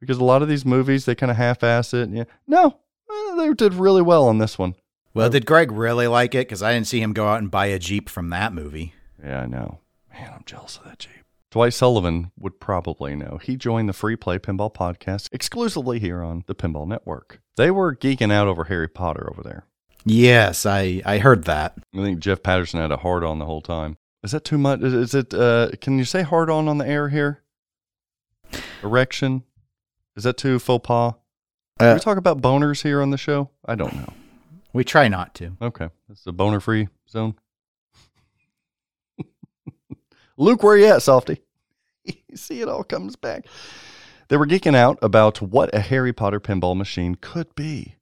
[0.00, 2.10] because a lot of these movies they kind of half-ass it.
[2.10, 2.78] Yeah, no,
[3.10, 4.74] eh, they did really well on this one.
[5.14, 6.46] Well, did Greg really like it?
[6.46, 8.94] Because I didn't see him go out and buy a jeep from that movie.
[9.22, 9.80] Yeah, I know.
[10.12, 11.12] Man, I'm jealous of that Jeep.
[11.50, 13.38] Dwight Sullivan would probably know.
[13.42, 17.40] He joined the Free Play Pinball Podcast exclusively here on the Pinball Network.
[17.56, 19.64] They were geeking out over Harry Potter over there.
[20.04, 21.74] Yes, I I heard that.
[21.94, 23.96] I think Jeff Patterson had a hard on the whole time.
[24.22, 24.80] Is that too much?
[24.82, 25.32] Is, is it?
[25.32, 27.42] Uh, can you say hard on on the air here?
[28.82, 29.44] Erection.
[30.16, 31.14] Is that too faux pas?
[31.78, 33.50] Can Uh, we talk about boners here on the show?
[33.64, 34.12] I don't know.
[34.72, 35.56] we try not to.
[35.62, 37.34] Okay, it's a boner free zone.
[40.36, 41.40] Luke, where you at, softy?
[42.04, 43.46] you see, it all comes back.
[44.28, 47.94] They were geeking out about what a Harry Potter pinball machine could be.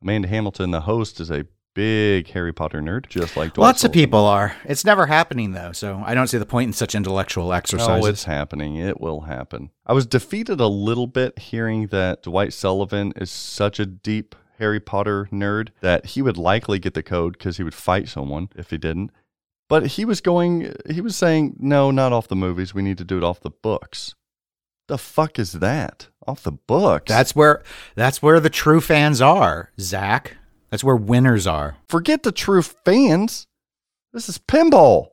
[0.00, 3.92] Amanda Hamilton, the host, is a big Harry Potter nerd, just like Dwight Lots of
[3.92, 4.56] people are.
[4.64, 8.04] It's never happening though, so I don't see the point in such intellectual exercises.
[8.04, 8.76] Oh, it's happening.
[8.76, 9.70] It will happen.
[9.86, 14.80] I was defeated a little bit hearing that Dwight Sullivan is such a deep Harry
[14.80, 18.70] Potter nerd that he would likely get the code because he would fight someone if
[18.70, 19.10] he didn't.
[19.68, 22.74] But he was going, he was saying, no, not off the movies.
[22.74, 24.14] We need to do it off the books.
[24.88, 26.08] The fuck is that?
[26.26, 27.08] Off the books?
[27.08, 27.62] That's where
[27.94, 30.36] that's where the true fans are, Zach.
[30.72, 31.76] That's where winners are.
[31.86, 33.46] forget the true fans.
[34.14, 35.08] This is pinball.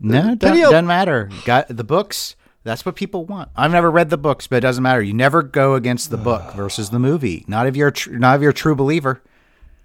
[0.00, 1.28] No, it doesn't matter.
[1.44, 2.34] Got the books.
[2.64, 3.50] That's what people want.
[3.54, 5.02] I've never read the books, but it doesn't matter.
[5.02, 7.44] You never go against the book versus the movie.
[7.46, 9.22] Not if you're tr- not if you're a true believer.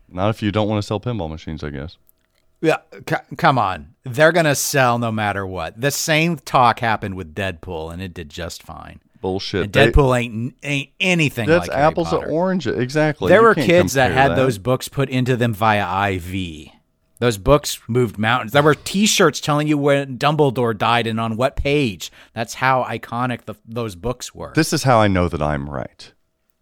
[0.08, 1.98] Not if you don't want to sell pinball machines, I guess.
[2.62, 2.78] Yeah,
[3.10, 3.96] c- come on.
[4.06, 5.82] They're going to sell no matter what.
[5.82, 9.02] The same talk happened with Deadpool, and it did just fine.
[9.26, 9.64] Bullshit.
[9.64, 12.78] And They- Deadpool ain't ain't anything that's like apples to oranges.
[12.78, 13.30] Exactly.
[13.30, 16.70] There You were kids that had those books put into them via IV.
[17.18, 18.52] Those books moved mountains.
[18.52, 22.12] There were T-shirts telling you when Dumbledore died and on what page.
[22.36, 24.52] That's how iconic the, those books were.
[24.54, 26.12] This is how I know that I'm right.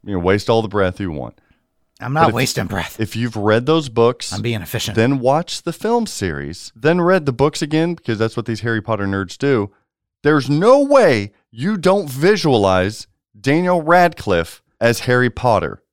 [0.06, 1.41] You know, waste all the breath you want.
[1.99, 2.97] I'm not wasting breath.
[2.97, 4.95] If you've read those books, I'm being efficient.
[4.95, 8.82] then watch the film series, then read the books again because that's what these Harry
[8.82, 9.69] Potter nerds do.
[10.23, 13.07] There's no way you don't visualize
[13.39, 15.83] Daniel Radcliffe as Harry Potter.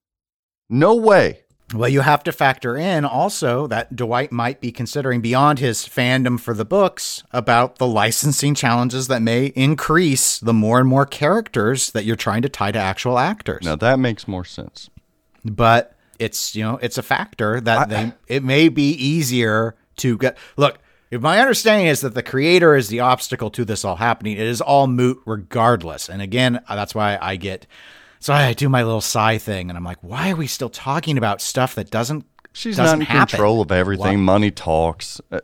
[0.68, 1.40] No way.
[1.74, 6.38] Well, you have to factor in also that Dwight might be considering beyond his fandom
[6.38, 11.90] for the books about the licensing challenges that may increase the more and more characters
[11.90, 13.64] that you're trying to tie to actual actors.
[13.64, 14.90] Now that makes more sense.
[15.44, 20.38] But it's, you know, it's a factor that they it may be easier to get
[20.56, 20.78] Look,
[21.10, 24.46] if my understanding is that the creator is the obstacle to this all happening, it
[24.46, 26.08] is all moot regardless.
[26.08, 27.66] And again, that's why I get
[28.20, 31.16] so I do my little sigh thing and I'm like, why are we still talking
[31.18, 33.30] about stuff that doesn't She's doesn't not in happen?
[33.30, 34.18] control of everything.
[34.18, 34.32] What?
[34.32, 35.20] Money talks.
[35.30, 35.40] Uh,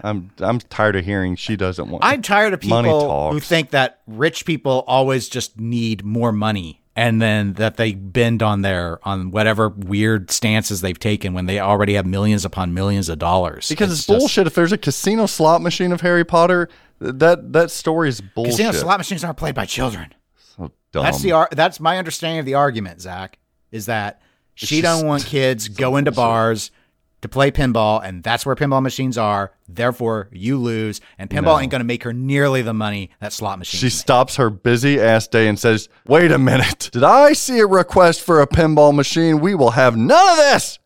[0.00, 2.04] I'm I'm tired of hearing she doesn't want.
[2.04, 7.22] I'm tired of people who think that rich people always just need more money and
[7.22, 11.94] then that they bend on their on whatever weird stances they've taken when they already
[11.94, 13.68] have millions upon millions of dollars.
[13.68, 14.46] because it's, just- bullshit.
[14.48, 16.68] If there's a casino slot machine of Harry Potter,
[17.00, 18.52] that that story is bullshit.
[18.56, 20.12] Casino slot machines aren't played by children.
[20.56, 21.04] So dumb.
[21.04, 23.38] That's the ar- that's my understanding of the argument, Zach,
[23.70, 24.20] is that
[24.54, 26.72] she just- don't want kids going to bars
[27.20, 29.52] to play pinball, and that's where pinball machines are.
[29.68, 31.60] Therefore, you lose, and pinball No.
[31.60, 33.80] ain't going to make her nearly the money that slot machines.
[33.80, 33.92] She make.
[33.92, 36.90] stops her busy ass day and says, Wait a minute.
[36.92, 39.40] Did I see a request for a pinball machine?
[39.40, 40.78] We will have none of this.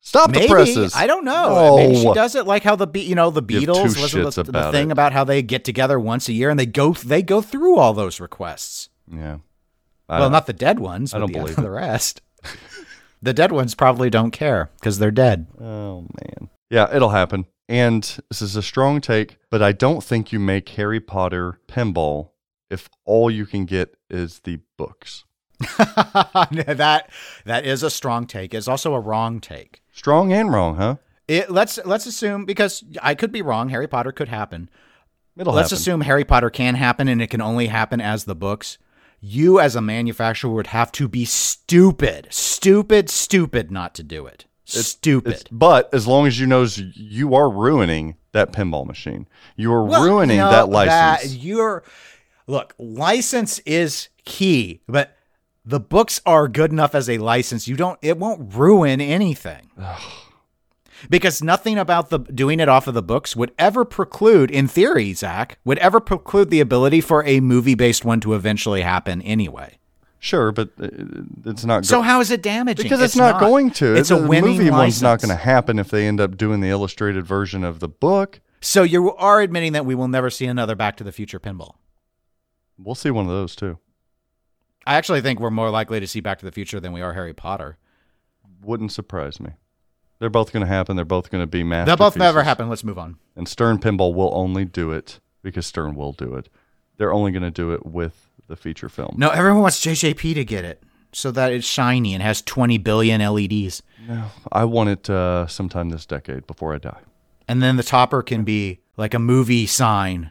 [0.00, 0.94] Stop Maybe the presses.
[0.94, 1.76] I don't know.
[1.78, 4.50] Maybe she does it like how the Be- you know the Beatles was the, the
[4.50, 4.92] about thing it.
[4.92, 7.92] about how they get together once a year and they go they go through all
[7.92, 8.88] those requests.
[9.12, 9.38] Yeah.
[10.08, 11.12] I well, not the dead ones.
[11.12, 12.22] I but don't the, believe the rest.
[13.22, 15.46] the dead ones probably don't care because they're dead.
[15.60, 16.50] Oh, man.
[16.70, 17.46] Yeah, it'll happen.
[17.68, 22.30] And this is a strong take, but I don't think you make Harry Potter pinball
[22.70, 25.24] if all you can get is the books.
[25.78, 27.10] that
[27.44, 28.52] that is a strong take.
[28.52, 29.82] It's also a wrong take.
[29.90, 30.96] Strong and wrong, huh?
[31.26, 33.70] It, let's let's assume because I could be wrong.
[33.70, 34.68] Harry Potter could happen.
[35.36, 35.80] It'll let's happen.
[35.80, 38.78] assume Harry Potter can happen and it can only happen as the books.
[39.28, 44.44] You as a manufacturer would have to be stupid, stupid, stupid not to do it.
[44.64, 45.32] stupid.
[45.32, 49.84] It's- but as long as you knows you are ruining that pinball machine, you are
[49.84, 51.34] Well, ruining no, that license.
[51.36, 51.82] you're
[52.48, 55.16] look, license is key, but
[55.64, 57.66] the books are good enough as a license.
[57.68, 59.70] You don't it won't ruin anything.
[61.10, 65.12] Because nothing about the doing it off of the books would ever preclude, in theory,
[65.12, 69.78] Zach, would ever preclude the ability for a movie based one to eventually happen anyway.
[70.18, 70.88] Sure, but uh,
[71.44, 71.84] it's not.
[71.84, 72.82] So how is it damaging?
[72.82, 73.94] Because it's, not, going to.
[73.94, 76.60] It's the a winning movie one's not going to happen if they end up doing
[76.60, 78.40] the illustrated version of the book.
[78.60, 81.74] So you are admitting that we will never see another Back to the Future pinball.
[82.78, 83.78] We'll see one of those too.
[84.86, 87.12] I actually think we're more likely to see Back to the Future than we are
[87.12, 87.76] Harry Potter.
[88.62, 89.50] Wouldn't surprise me.
[90.18, 90.96] They're both going to happen.
[90.96, 91.98] They're both going to be masterpieces.
[91.98, 92.68] They'll both never happen.
[92.68, 93.16] Let's move on.
[93.34, 96.48] And Stern Pinball will only do it because Stern will do it.
[96.96, 99.14] They're only going to do it with the feature film.
[99.18, 103.20] No, everyone wants JJP to get it so that it's shiny and has 20 billion
[103.20, 103.82] LEDs.
[104.08, 107.00] No, I want it uh, sometime this decade before I die.
[107.48, 110.30] And then the topper can be like a movie sign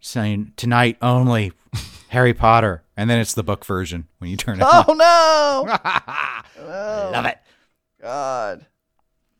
[0.00, 1.52] saying tonight only
[2.08, 2.82] Harry Potter.
[2.96, 4.84] And then it's the book version when you turn it on.
[4.88, 5.66] Oh,
[6.56, 6.62] no!
[7.12, 7.38] Love it.
[8.00, 8.66] God.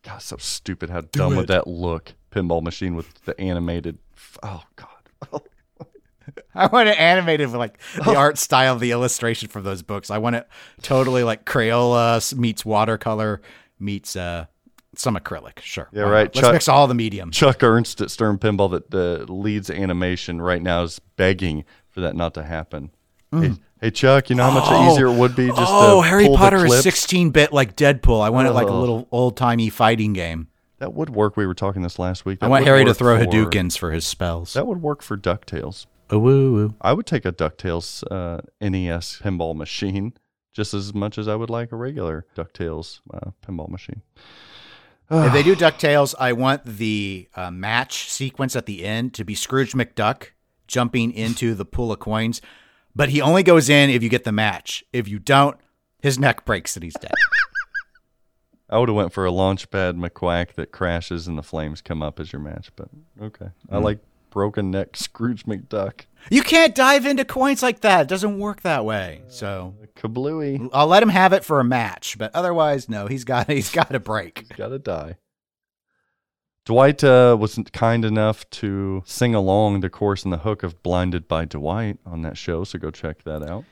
[0.07, 0.89] God, so stupid.
[0.89, 2.13] How dumb would that look?
[2.31, 3.97] Pinball machine with the animated.
[4.41, 5.41] Oh, God.
[6.55, 10.09] I want it animated with like the art style of the illustration from those books.
[10.09, 10.47] I want it
[10.81, 13.41] totally like Crayola meets watercolor
[13.79, 14.45] meets uh
[14.95, 15.59] some acrylic.
[15.59, 15.87] Sure.
[15.91, 16.33] Yeah, right.
[16.33, 17.35] Let's Chuck- mix all the mediums.
[17.35, 22.15] Chuck Ernst at Stern Pinball, that the leads animation right now, is begging for that
[22.15, 22.91] not to happen.
[23.31, 26.25] Hey, hey, Chuck, you know how much easier it would be just oh, to Harry
[26.25, 26.83] pull the Potter is clips?
[26.83, 28.21] 16 bit like Deadpool.
[28.21, 28.79] I want it like a Oh.
[28.79, 30.47] little old timey fighting game.
[30.79, 31.35] That would work.
[31.35, 32.39] We were talking this last week.
[32.41, 34.53] I want Harry to throw for- Hadoukens for his spells.
[34.53, 35.87] That would work for DuckTales.
[36.09, 36.75] Oh, woo, woo.
[36.81, 40.13] I would take a DuckTales uh, NES pinball machine
[40.53, 44.01] just as much as I would like a regular DuckTales uh, pinball machine.
[45.11, 49.35] if they do DuckTales, I want the uh, match sequence at the end to be
[49.35, 50.27] Scrooge McDuck
[50.67, 52.41] jumping into the pool of coins.
[52.97, 54.83] But he only goes in if you get the match.
[54.91, 55.55] If you don't,
[56.01, 57.13] his neck breaks and he's dead.
[58.71, 62.19] I would have went for a launchpad McQuack that crashes and the flames come up
[62.19, 62.89] as your match, but
[63.21, 63.51] okay.
[63.69, 63.83] I mm-hmm.
[63.83, 63.99] like
[64.31, 66.01] broken neck Scrooge McDuck.
[66.31, 68.01] You can't dive into coins like that.
[68.01, 69.21] It doesn't work that way.
[69.27, 70.67] Uh, so Kablooey.
[70.73, 73.05] I'll let him have it for a match, but otherwise, no.
[73.05, 74.55] He's got he's got a break.
[74.57, 75.17] Gotta die.
[76.67, 81.25] Dwight uh, was kind enough to sing along the chorus and the hook of "Blinded
[81.25, 83.63] by Dwight" on that show, so go check that out.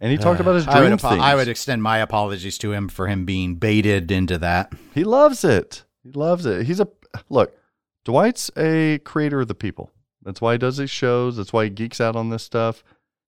[0.00, 2.72] And he talked about his I would, dream apo- I would extend my apologies to
[2.72, 4.72] him for him being baited into that.
[4.92, 5.84] He loves it.
[6.02, 6.66] He loves it.
[6.66, 6.88] He's a
[7.28, 7.56] look.
[8.04, 9.92] Dwight's a creator of the people.
[10.24, 11.36] That's why he does these shows.
[11.36, 12.82] That's why he geeks out on this stuff.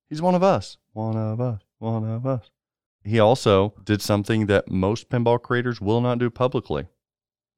[0.08, 0.78] He's one of us.
[0.94, 1.62] One of us.
[1.78, 2.50] One of us.
[3.04, 6.88] He also did something that most pinball creators will not do publicly,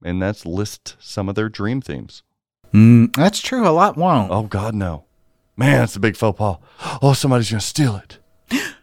[0.02, 2.22] and that's list some of their dream themes.
[2.72, 3.66] Mm, that's true.
[3.66, 4.30] A lot won't.
[4.30, 5.04] Oh God, no,
[5.56, 6.58] man, it's a big faux pas.
[7.02, 8.18] Oh, somebody's gonna steal it.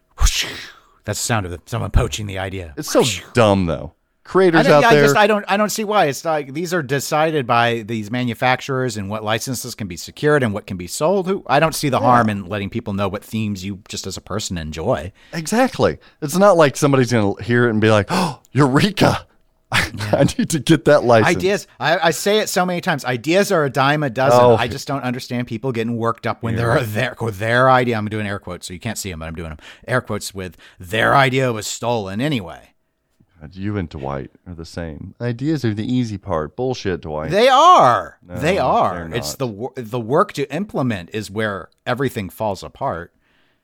[1.05, 2.73] That's the sound of the, someone poaching the idea.
[2.77, 3.03] It's so
[3.33, 3.93] dumb though.
[4.23, 5.03] Creators out I there.
[5.03, 8.97] just I don't I don't see why it's like these are decided by these manufacturers
[8.97, 11.27] and what licenses can be secured and what can be sold.
[11.27, 14.17] Who I don't see the harm in letting people know what themes you just as
[14.17, 15.13] a person enjoy.
[15.31, 15.99] Exactly.
[16.23, 19.27] It's not like somebody's going to hear it and be like, oh, Eureka.
[19.71, 21.37] I need to get that license.
[21.37, 21.67] Ideas.
[21.79, 23.03] I, I say it so many times.
[23.03, 24.39] Ideas are a dime a dozen.
[24.41, 24.55] Oh.
[24.55, 27.97] I just don't understand people getting worked up when they're their their idea.
[27.97, 29.57] I'm doing air quotes, so you can't see them, but I'm doing them
[29.87, 32.73] air quotes with their idea was stolen anyway.
[33.41, 35.15] God, You and Dwight are the same.
[35.19, 36.55] Ideas are the easy part.
[36.55, 37.31] Bullshit, Dwight.
[37.31, 38.17] They are.
[38.25, 39.09] No, they are.
[39.13, 43.13] It's the the work to implement is where everything falls apart.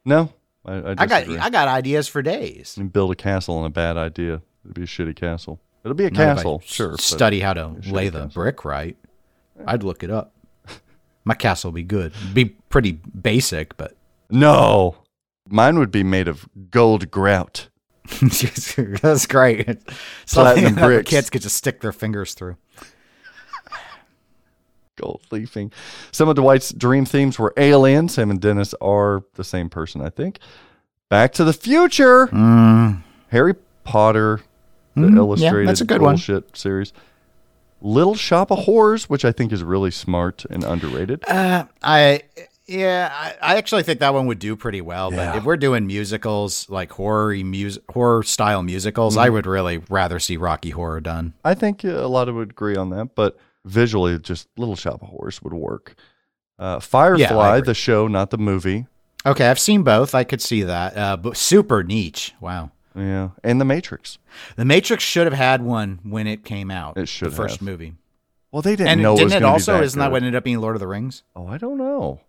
[0.03, 0.33] no,
[0.65, 1.29] I, I, I got.
[1.29, 2.75] I got ideas for days.
[2.77, 4.41] And build a castle on a bad idea.
[4.65, 5.59] It'd be a shitty castle.
[5.83, 6.97] It'll be a Not castle, sure.
[6.97, 8.41] Study how to lay the castle.
[8.43, 8.97] brick right.
[9.65, 10.33] I'd look it up.
[11.25, 12.13] My castle would be good.
[12.33, 13.95] Be pretty basic, but
[14.29, 14.97] No,
[15.49, 17.67] mine would be made of gold grout.
[18.21, 19.65] that's great.
[19.67, 19.85] Something
[20.65, 21.09] Platinum that the bricks.
[21.09, 22.57] kids could just stick their fingers through.
[24.97, 25.71] Gold leafing.
[26.11, 28.17] Some of Dwight's dream themes were aliens.
[28.17, 30.39] Him and Dennis are the same person, I think.
[31.09, 32.27] Back to the Future.
[32.27, 33.01] Mm.
[33.29, 34.41] Harry Potter,
[34.95, 36.13] the Mm, yeah, illustrated that's a good one.
[36.15, 36.93] bullshit series.
[37.81, 41.23] Little Shop of Horrors, which I think is really smart and underrated.
[41.27, 42.21] Uh, I
[42.67, 45.11] yeah, I, I actually think that one would do pretty well.
[45.11, 45.31] Yeah.
[45.31, 49.23] But if we're doing musicals like horror music, horror style musicals, Mm-hmm.
[49.25, 51.33] I would really rather see Rocky Horror done.
[51.43, 55.01] I think uh, a lot of would agree on that, but visually, just Little Shop
[55.01, 55.95] of Horrors would work.
[56.59, 57.65] Uh, Firefly, agree.
[57.65, 58.85] the show, not the movie.
[59.25, 60.13] Okay, I've seen both.
[60.13, 60.95] I could see that.
[60.95, 62.33] Uh, but super niche.
[62.39, 62.71] Wow.
[62.95, 64.17] Yeah, and The Matrix.
[64.57, 66.97] The Matrix should have had one when it came out.
[66.97, 67.61] It should the first have.
[67.61, 67.93] movie.
[68.51, 69.73] Well, they didn't And know it didn't was it be also?
[69.73, 71.23] that isn't that what ended up being Lord of the Rings?
[71.35, 72.19] Oh, I don't know.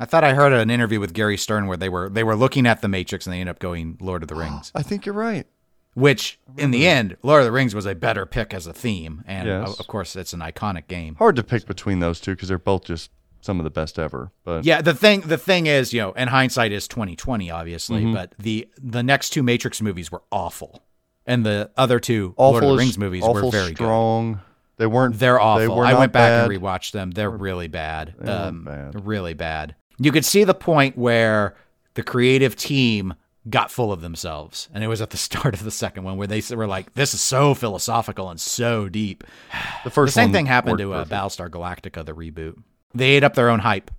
[0.00, 2.66] I thought I heard an interview with Gary Stern where they were they were looking
[2.66, 4.72] at the Matrix and they ended up going Lord of the Rings.
[4.74, 5.46] I think you're right.
[5.94, 9.22] Which in the end, Lord of the Rings was a better pick as a theme,
[9.26, 9.72] and uh, Yes.
[9.74, 11.16] of- of course, it's an iconic game.
[11.16, 13.10] Hard to pick between those two because they're both just
[13.40, 14.30] some of the best ever.
[14.44, 18.02] But Yeah, the thing the thing is, you know, and hindsight is twenty twenty, obviously,
[18.02, 18.14] Mm-hmm.
[18.14, 20.82] but the the next two Matrix movies were awful,
[21.26, 23.76] and the other two awful Lord of the Rings movies awful were very good.
[23.76, 24.40] strong.
[24.76, 25.18] They weren't.
[25.18, 25.76] They're They awful.
[25.76, 26.50] were I went back bad.
[26.50, 27.10] and rewatched them.
[27.10, 28.14] They're really bad.
[28.18, 29.06] They Um, bad.
[29.06, 29.74] Really bad.
[29.98, 31.54] You could see the point where
[31.94, 33.12] the creative team
[33.48, 36.26] got full of themselves, and it was at the start of the second one where
[36.26, 40.32] they were like, "This is so philosophical and so deep." The The first same one
[40.32, 41.12] thing happened to uh, perfect.
[41.12, 42.62] Battlestar Galactica, the reboot.
[42.94, 43.90] They ate up their own hype,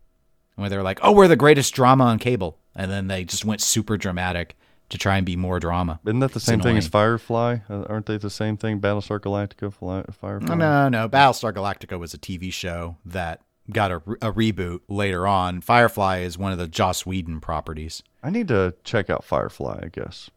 [0.55, 3.45] where they were like, "Oh, we're the greatest drama on cable," and then they just
[3.45, 4.55] went super dramatic
[4.89, 5.99] to try and be more drama.
[6.05, 6.87] Isn't that the It's same thing as.
[6.87, 7.59] Firefly?
[7.69, 8.79] Uh, aren't they the same thing?
[8.81, 10.55] Battlestar Galactica, Fly, Firefly.
[10.55, 11.07] No, no.
[11.07, 15.61] Battlestar Galactica was a TV show that got a, a reboot later on.
[15.61, 18.03] Firefly is one of the Joss Whedon properties.
[18.21, 19.79] I need to check out Firefly.
[19.83, 20.29] I guess.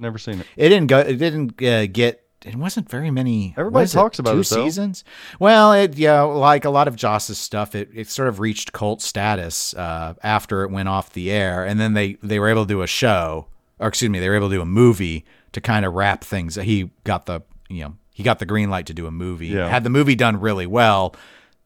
[0.00, 0.46] Never seen it.
[0.56, 0.98] It didn't go.
[0.98, 2.24] It didn't uh, get.
[2.44, 3.54] It wasn't very many.
[3.56, 5.02] Everybody talks about two it, seasons.
[5.40, 9.02] Well, it yeah, like a lot of Joss's stuff, it, it sort of reached cult
[9.02, 12.68] status uh, after it went off the air, and then they they were able to
[12.68, 13.46] do a show,
[13.78, 16.54] or excuse me, they were able to do a movie to kind of wrap things.
[16.54, 19.48] He got the you know he got the green light to do a movie.
[19.48, 19.68] Yeah.
[19.68, 21.14] Had the movie done really well,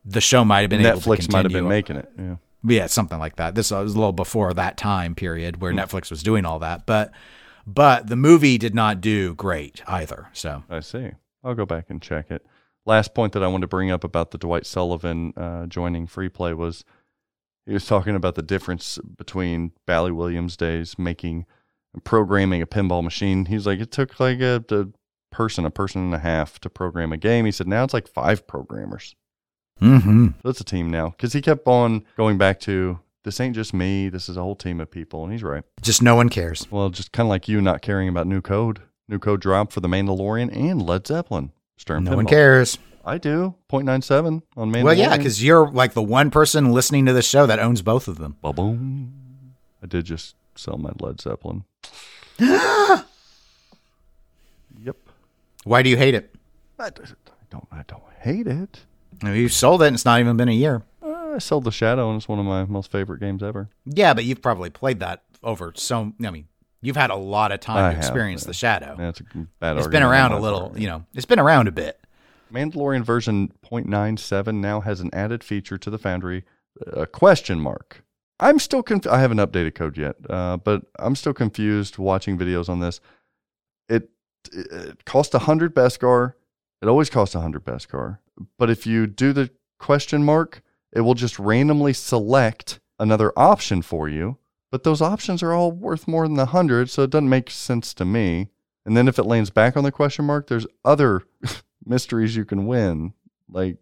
[0.04, 2.10] the show might have been able to Netflix might have been making it.
[2.18, 2.36] Yeah.
[2.64, 3.54] Yeah, something like that.
[3.54, 7.10] This was a little before that time period where Netflix was doing all that, but
[7.66, 10.28] but the movie did not do great either.
[10.32, 11.12] So I see.
[11.44, 12.44] I'll go back and check it.
[12.84, 16.28] Last point that I wanted to bring up about the Dwight Sullivan uh, joining Free
[16.28, 16.84] Play was
[17.66, 21.46] he was talking about the difference between Bally Williams days making
[22.04, 23.44] programming a pinball machine.
[23.44, 24.86] He's like, it took like a, a
[25.30, 27.44] person, a person and a half to program a game.
[27.44, 29.14] He said now it's like five programmers.
[29.80, 30.28] mm-hmm.
[30.42, 33.72] So it's a team now because he kept on going back to this ain't just
[33.72, 34.08] me.
[34.08, 35.64] This is a whole team of people, and he's right.
[35.80, 36.66] just no one cares.
[36.70, 38.82] Well, just kind of like you not caring about new code.
[39.08, 41.52] New code drop for The Mandalorian and Led Zeppelin.
[41.76, 42.78] Stern No one cares.
[43.04, 43.54] I do.
[43.70, 44.84] 0.97 on Mandalorian.
[44.84, 48.06] Well, yeah, because you're like the one person listening to the show that owns both
[48.06, 48.36] of them.
[48.40, 49.54] Ba-boom.
[49.82, 51.64] I did just sell my Led Zeppelin.
[52.38, 53.04] yep.
[55.64, 56.34] Why do you hate it?
[56.78, 56.90] I
[57.50, 57.66] don't.
[57.70, 58.80] I don't hate it.
[59.24, 60.82] You sold it, and it's not even been a year.
[61.32, 63.68] I sold the Shadow, and it's one of my most favorite games ever.
[63.84, 66.12] Yeah, but you've probably played that over so.
[66.24, 66.46] I mean,
[66.80, 68.48] you've had a lot of time I to have, experience yeah.
[68.48, 68.96] the shadow.
[68.98, 69.24] That's a
[69.60, 69.76] bad.
[69.78, 70.78] it's been around a little, part.
[70.78, 71.04] you know.
[71.14, 71.98] It's been around a bit.
[72.52, 76.44] Mandalorian version 0.97 now has an added feature to the Foundry,
[76.86, 78.04] a question mark.
[78.38, 82.68] I'm still conf- I haven't updated code yet, uh, but I'm still confused watching videos
[82.68, 83.00] on this.
[83.88, 84.10] It,
[84.52, 86.34] it costs 100 Beskar.
[86.82, 88.18] It always costs 100 Beskar.
[88.58, 90.62] But if you do the question mark,
[90.92, 94.38] it will just randomly select another option for you.
[94.70, 97.92] But those options are all worth more than the 100, so it doesn't make sense
[97.94, 98.48] to me.
[98.86, 101.22] And then if it lands back on the question mark, there's other
[101.84, 103.12] mysteries you can win.
[103.48, 103.76] Like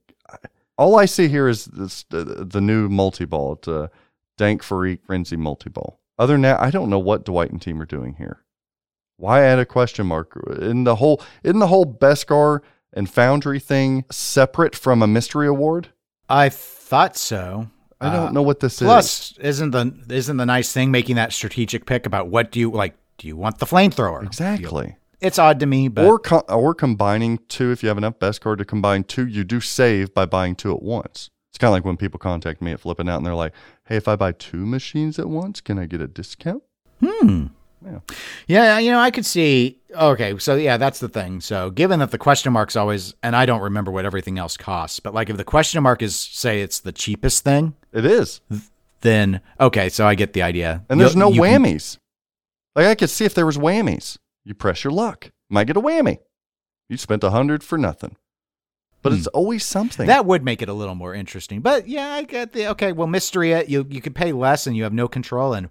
[0.76, 3.54] all I see here is this, the, the new multi ball.
[3.54, 3.90] It's a
[4.36, 6.00] Dank Freak Frenzy multi ball.
[6.18, 8.44] Other than that, I don't know what Dwight and team are doing here.
[9.16, 12.60] Why add a question mark in the whole in the whole Beskar
[12.92, 15.90] and Foundry thing separate from a mystery award?
[16.30, 17.68] I thought so.
[18.00, 18.86] I don't Uh, know what this is.
[18.86, 22.70] Plus, isn't the isn't the nice thing making that strategic pick about what do you
[22.70, 22.94] like?
[23.18, 24.22] Do you want the flamethrower?
[24.24, 24.96] Exactly.
[25.20, 28.56] It's odd to me, but or co- or combining two if you have enough Beskar
[28.56, 31.84] to combine two you do save by buying two at once it's kind of like
[31.84, 33.52] when people contact me at flipping out and they're like
[33.84, 36.62] hey if i buy two machines at once can i get a discount
[37.04, 37.48] Hmm.
[37.84, 37.98] Yeah.
[38.46, 39.78] Yeah, you know, I could see.
[39.94, 41.40] Okay, so yeah, that's the thing.
[41.40, 45.00] So, given that the question mark's always, and I don't remember what everything else costs,
[45.00, 48.40] but like if the question mark is, say, it's the cheapest thing, it is
[49.00, 50.84] then okay, so I get the idea.
[50.88, 51.98] and there's You- no you can- whammies
[52.76, 55.80] like i could see if there was whammies you press your luck might get a
[55.80, 56.18] whammy
[56.88, 58.16] you spent a hundred for nothing
[59.02, 59.36] but it's hmm.
[59.36, 61.60] always something That would make it a little more interesting.
[61.60, 62.92] But yeah, I get the okay.
[62.92, 63.70] Well, mystery it.
[63.70, 65.54] You you could pay less and you have no control.
[65.54, 65.70] And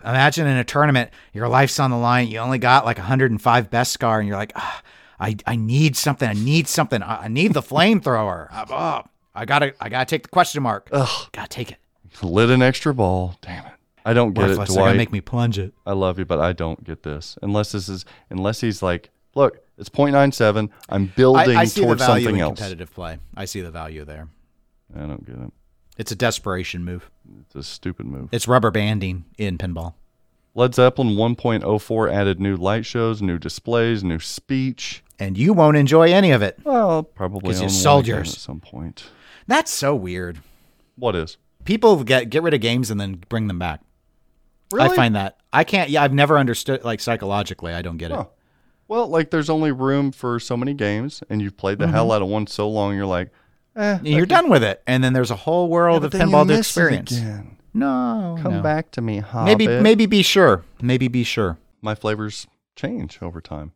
[0.00, 2.28] imagine in a tournament, your life's on the line.
[2.28, 4.82] You only got like 105 Beskar, and you're like, ah,
[5.18, 6.28] I I need something.
[6.28, 7.02] I need something.
[7.02, 8.48] I, I need the flamethrower.
[8.70, 9.02] Oh,
[9.34, 10.88] I gotta I gotta take the question mark.
[10.92, 11.28] Ugh.
[11.32, 11.78] Gotta take it.
[12.22, 13.72] lit an extra ball damn it
[14.04, 14.74] i don't get it Worthless.
[14.74, 15.72] They're gonna make me plunge it.
[15.86, 19.58] I love you, but I don't get this unless this is unless he's like, look,
[19.78, 20.68] it's 0.97.
[20.88, 22.58] I'm building I, I see the towards value something in else.
[22.58, 23.18] competitive play.
[23.36, 24.28] I see the value there.
[24.94, 25.52] I don't get it.
[25.96, 27.10] It's a desperation move.
[27.40, 28.28] It's a stupid move.
[28.32, 29.94] It's rubber banding in pinball.
[30.54, 35.02] Led Zeppelin 1.04 added new light shows, new displays, new speech.
[35.18, 36.58] And you won't enjoy any of it.
[36.64, 38.32] Well, probably 'Cause you own sold yours.
[38.32, 39.10] at some point.
[39.46, 40.38] That's so weird.
[40.96, 41.36] What is?
[41.64, 43.80] People get get rid of games and then bring them back.
[44.72, 44.90] Really?
[44.90, 45.90] I find that I can't.
[45.90, 46.84] Yeah, I've never understood.
[46.84, 48.16] Like psychologically, I don't get it.
[48.16, 48.26] Huh.
[48.88, 51.94] Well, like there's only room for so many games, and you've played the mm-hmm.
[51.94, 53.30] hell out of one so long, you're like,
[53.76, 56.58] eh, You're done with it, and then there's a whole world but of pinball to
[56.58, 57.12] experience.
[57.12, 57.56] again.
[57.72, 58.62] No, Come no.
[58.62, 59.58] back to me, Hobbit.
[59.58, 60.64] Maybe maybe be sure.
[60.80, 61.58] Maybe be sure.
[61.82, 62.46] my flavors
[62.76, 63.72] change over time.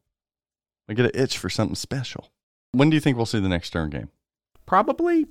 [0.88, 2.30] I get an itch for something special.
[2.72, 4.08] When do you think we'll see the next Stern game?
[4.66, 5.26] Probably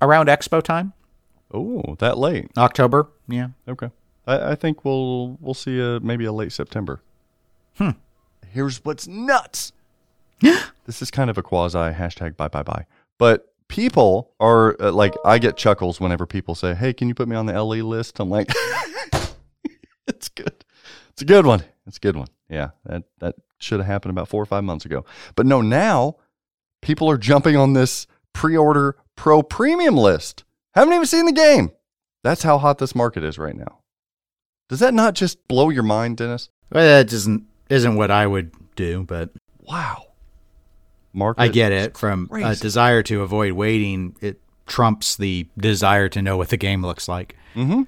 [0.00, 0.92] around Expo time,
[1.52, 2.50] Oh, that late?
[2.56, 3.08] October.
[3.28, 3.48] Yeah.
[3.68, 3.90] Okay.
[4.26, 7.00] I, I think we'll we'll see a maybe a late September.
[7.78, 7.90] Hmm.
[8.48, 9.72] Here's what's nuts.
[10.40, 12.86] this is kind of a quasi hashtag bye bye bye,
[13.18, 17.28] but people are uh, like I get chuckles whenever people say, "Hey, can you put
[17.28, 18.48] me on the LE list?" I'm like,
[20.06, 20.64] it's good.
[21.10, 21.64] It's a good one.
[21.86, 22.28] It's a good one.
[22.48, 25.04] Yeah, that that should have happened about four or five months ago.
[25.36, 26.16] But no, now
[26.82, 30.44] people are jumping on this pre-order pro premium list.
[30.74, 31.70] Haven't even seen the game.
[32.22, 33.80] That's how hot this market is right now.
[34.68, 36.48] Does that not just blow your mind, Dennis?
[36.72, 39.30] Well, that isn't isn't what I would do, but
[39.66, 40.03] Wow.
[41.14, 41.96] Market I get it.
[41.96, 46.82] From a desire to avoid waiting, it trumps the desire to know what the game
[46.84, 47.36] looks like.
[47.54, 47.82] Mm-hmm.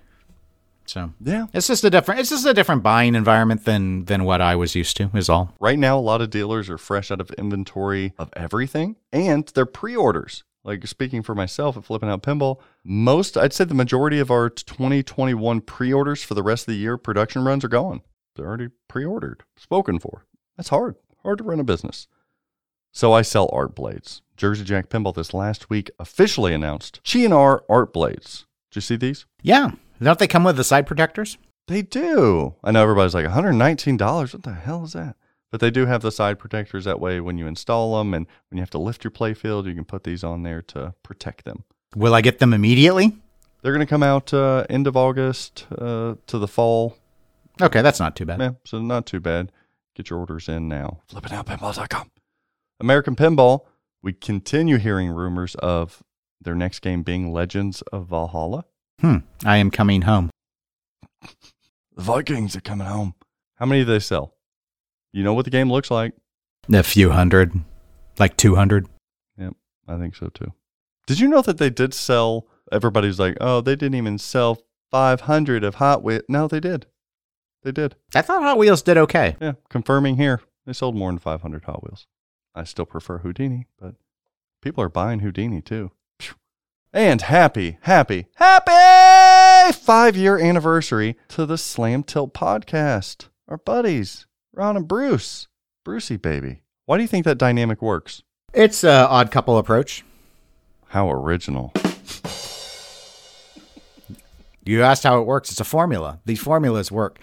[0.86, 1.46] So Yeah.
[1.52, 2.20] it's just a different.
[2.20, 5.10] It's just a different buying environment than than what I was used to.
[5.14, 5.52] Is all.
[5.58, 9.66] Right now, a lot of dealers are fresh out of inventory of everything, and they're
[9.66, 10.44] pre-orders.
[10.62, 14.48] Like speaking for myself at Flipping Out Pinball, most I'd say the majority of our
[14.50, 18.00] 2021 pre-orders for the rest of the year production runs are gone.
[18.34, 20.24] They're already pre-ordered, spoken for.
[20.56, 20.96] That's hard.
[21.22, 22.06] Hard to run a business.
[22.97, 24.22] So I sell art blades.
[24.38, 28.47] Jersey Jack Pinball this last week officially announced Chi&R art blades.
[28.70, 29.26] Did you see these?
[29.42, 29.72] Yeah.
[30.01, 31.36] Don't they come with the side protectors?
[31.68, 32.55] They do.
[32.64, 34.32] I know everybody's like $119.
[34.32, 35.16] What the hell is that?
[35.51, 36.86] But they do have the side protectors.
[36.86, 39.74] That way, when you install them and when you have to lift your playfield, you
[39.74, 41.64] can put these on there to protect them.
[41.94, 43.14] Will I get them immediately?
[43.61, 46.97] They're going to come out uh, end of August uh, to the fall.
[47.61, 48.40] Okay, that's not too bad.
[48.40, 49.53] Yeah, so not too bad.
[49.94, 51.01] Get your orders in now.
[51.11, 52.11] Flippingoutpinball.com.
[52.80, 53.60] American Pinball,
[54.02, 56.02] we continue hearing rumors of
[56.40, 58.64] their next game being Legends of Valhalla.
[59.00, 59.18] Hmm.
[59.44, 60.30] I am coming home.
[61.22, 63.14] The Vikings are coming home.
[63.56, 64.34] How many do they sell?
[65.12, 66.12] You know what the game looks like.
[66.72, 67.58] A few hundred,
[68.18, 68.86] like 200.
[69.38, 69.54] Yep,
[69.88, 70.52] I think so too.
[71.06, 72.46] Did you know that they did sell?
[72.72, 74.60] Everybody's like, oh, they didn't even sell
[74.90, 76.22] 500 of Hot Wheels.
[76.28, 76.86] No, they did.
[77.62, 77.96] They did.
[78.14, 79.36] I thought Hot Wheels did okay.
[79.40, 80.40] Yeah, confirming here.
[80.66, 82.06] They sold more than 500 Hot Wheels.
[82.57, 83.96] I still prefer Houdini, but
[84.62, 85.90] people are buying Houdini too.
[86.90, 93.28] And happy, happy, happy five year anniversary to the Slam Tilt podcast.
[93.46, 95.48] Our buddies, Ron and Bruce.
[95.84, 96.62] Brucey, baby.
[96.86, 98.22] Why do you think that dynamic works?
[98.54, 100.02] It's a odd couple approach.
[100.88, 101.74] How original.
[104.64, 105.50] You asked how it works.
[105.50, 106.20] It's a formula.
[106.24, 107.18] These formulas work.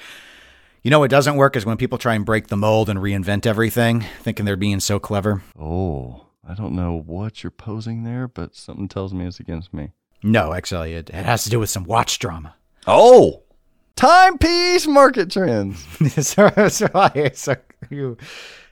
[0.83, 3.45] You know what doesn't work is when people try and break the mold and reinvent
[3.45, 5.41] everything, thinking they're being so clever.
[5.57, 9.91] Oh, I don't know what you're posing there, but something tells me it's against me.
[10.23, 12.55] No, actually, it, it has to do with some watch drama.
[12.85, 13.43] Oh,
[13.95, 15.79] timepiece market trends.
[16.27, 17.55] so, so, I- so
[17.89, 18.17] you,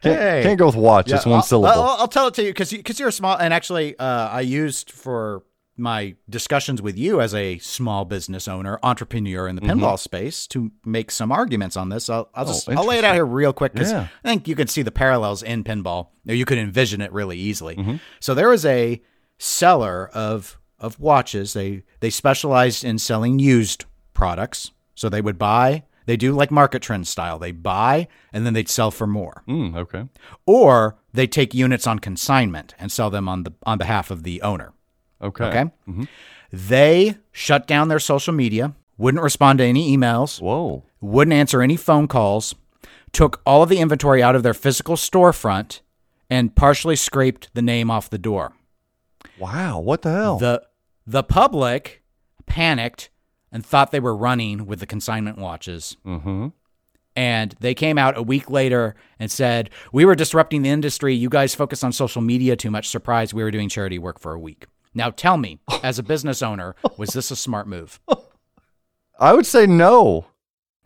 [0.01, 0.41] Can't, hey.
[0.43, 1.09] can't go with watch.
[1.12, 1.82] it's one I'll- syllable.
[1.82, 4.91] I'll, I'll tell it to you because because you're small, and actually, uh, I used
[4.91, 5.43] for
[5.82, 9.79] my discussions with you as a small business owner, entrepreneur in the Mm-hmm.
[9.82, 12.09] pinball space to make some arguments on this.
[12.09, 14.07] I'll, I'll Oh, I'll lay it out here real quick because Yeah.
[14.23, 16.07] I think you can see the parallels in pinball.
[16.23, 17.75] You could envision it really easily.
[17.75, 17.95] Mm-hmm.
[18.21, 19.01] So there was a
[19.38, 21.53] seller of of watches.
[21.53, 24.71] They they specialized in selling used products.
[24.95, 25.84] So they would buy.
[26.05, 27.39] They do like market trend style.
[27.39, 30.05] They buy and then they'd sell for more Mm, okay.
[30.45, 34.41] or they take units on consignment and sell them on the on behalf of the
[34.41, 34.73] owner.
[35.22, 35.45] Okay.
[35.45, 36.07] Okay.
[36.51, 40.84] They shut down their social media, wouldn't respond to any emails, Whoa.
[40.99, 42.55] wouldn't answer any phone calls,
[43.11, 45.80] took all of the inventory out of their physical storefront,
[46.30, 48.53] and partially scraped the name off the door.
[49.39, 49.80] Wow.
[49.80, 50.38] What the hell?
[50.38, 50.63] The
[51.05, 52.03] the public
[52.45, 53.09] panicked
[53.51, 55.97] and thought they were running with the consignment watches.
[56.05, 56.47] mm-hmm.
[57.13, 61.13] And they came out a week later and said, We were disrupting the industry.
[61.13, 62.88] You guys focus on social media too much.
[62.88, 64.65] Surprise, we were doing charity work for a week.
[64.94, 68.00] Now tell me, as a business owner, was this a smart move?
[69.20, 70.26] I would say no.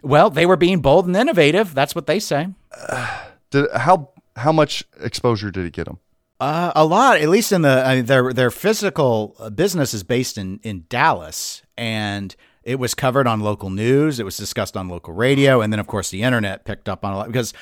[0.04, 1.74] Well, they were being bold and innovative.
[1.74, 2.50] That's what they say.
[3.50, 6.00] Did how how much exposure did it get him?
[6.40, 10.04] Uh, a lot, at least in the I mean, their their physical uh, business is
[10.04, 14.20] based in in Dallas, and it was covered on local news.
[14.20, 17.14] It was discussed on local radio, and then of course the internet picked up on
[17.14, 17.54] a lot because.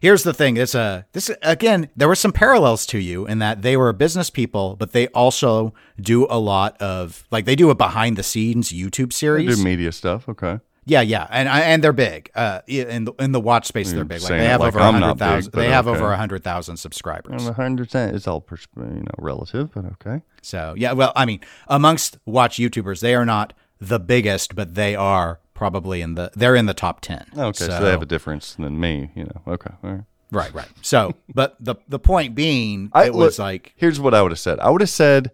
[0.00, 0.56] Here's the thing.
[0.56, 1.90] It's a this again.
[1.94, 5.74] There were some parallels to you in that they were business people, but they also
[6.00, 9.58] do a lot of like they do a behind the scenes YouTube They series.
[9.58, 10.28] do media stuff.
[10.28, 10.58] Okay.
[10.86, 12.30] Yeah, yeah, and and they're big.
[12.34, 14.22] Uh, in the in the watch space, they're big.
[14.22, 15.52] Like they have like over a hundred thousand.
[15.52, 15.96] They have okay.
[15.96, 17.46] over a hundred thousand subscribers.
[17.46, 18.16] A hundred percent.
[18.16, 20.22] It's all pers- you know relative, but okay.
[20.40, 24.96] So yeah, well, I mean, amongst watch YouTubers, they are not the biggest, but they
[24.96, 27.26] are probably in the they're in the top ten.
[27.36, 29.10] Okay, so, they have a difference than me.
[29.14, 29.42] You know.
[29.46, 29.70] Okay.
[29.84, 30.04] All right.
[30.32, 30.68] right, right.
[30.80, 34.32] So, but the the point being, I- it was look, like Here's what I would
[34.32, 34.58] have said.
[34.58, 35.32] I would have said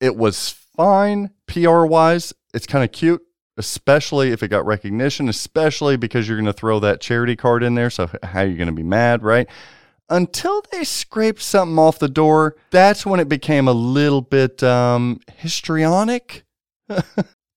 [0.00, 2.32] it was fine PR wise.
[2.54, 3.22] It's kind of cute,
[3.58, 7.74] especially if it got recognition, especially because you're going to throw that charity card in
[7.74, 7.90] there.
[7.90, 9.46] So how are you going to be mad, right?
[10.08, 15.20] Until they scraped something off the door, that's when it became a little bit um,
[15.36, 16.44] histrionic.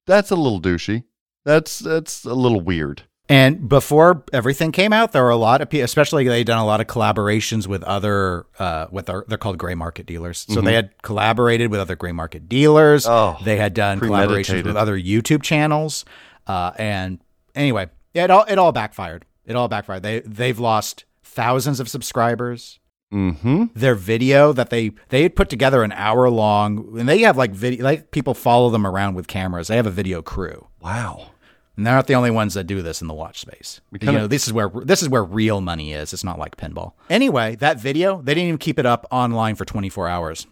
[0.05, 1.03] that's a little douchey.
[1.49, 3.01] That's that's a little weird.
[3.27, 6.65] And before everything came out, there were a lot of people, especially they'd done a
[6.65, 10.47] lot of collaborations with other, uh, with their, they're called gray market dealers.
[10.49, 13.05] So they had collaborated with other gray market dealers.
[13.07, 16.05] Oh, they had done collaborations with other YouTube channels.
[16.47, 17.19] Uh, and
[17.53, 19.25] anyway, it all, it all backfired.
[19.45, 20.01] It all backfired.
[20.01, 22.79] They, they've lost thousands of subscribers.
[23.13, 23.65] Mm-hmm.
[23.75, 27.51] Their video that they, they had put together an hour long and they have like
[27.51, 29.67] video, like people follow them around with cameras.
[29.67, 30.67] They have a video crew.
[30.81, 31.31] Wow.
[31.79, 33.79] And they're not the only ones that do this in the watch space.
[34.01, 36.11] You know, this is where this is where real money is.
[36.11, 36.91] It's not like pinball.
[37.09, 40.45] Anyway, that video they didn't even keep it up online for 24 hours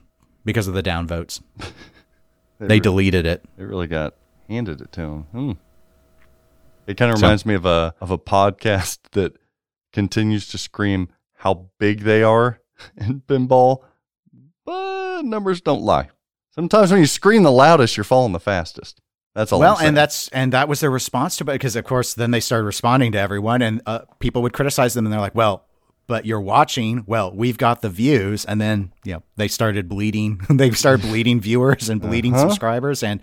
[0.46, 1.42] because of the downvotes.
[2.60, 3.44] They re- deleted it.
[3.58, 4.16] They really got
[4.50, 5.24] handed it to them.
[5.34, 5.52] Hmm.
[6.88, 9.34] It kind of So- reminds me of a of a podcast that
[9.92, 11.10] continues to scream
[11.40, 12.62] how big they are
[12.98, 13.84] in pinball,
[14.66, 16.08] but numbers don't lie.
[16.52, 19.02] Sometimes when you scream the loudest, you're falling the fastest.
[19.38, 19.60] That's all.
[19.60, 22.40] well, and that's and that was their response to it because of course then they
[22.40, 25.64] started responding to everyone and uh, people would criticize them and they're like, well.
[26.08, 27.04] But you're watching.
[27.06, 30.40] Well, we've got the views, and then you know they started bleeding.
[30.50, 32.48] they started bleeding viewers and bleeding Uh-huh.
[32.48, 33.20] subscribers, and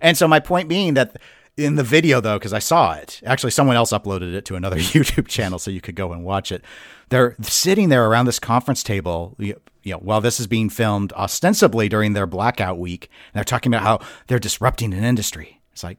[0.00, 1.16] and so my point being that
[1.56, 3.20] in the video though, because I saw it.
[3.26, 6.52] Actually, someone else uploaded it to another YouTube channel, so you could go and watch
[6.52, 6.62] it.
[7.08, 11.12] They're sitting there around this conference table, you you know, while this is being filmed,
[11.14, 13.98] ostensibly during their blackout week, and they're talking about how
[14.28, 15.57] they're disrupting an industry.
[15.78, 15.98] It's like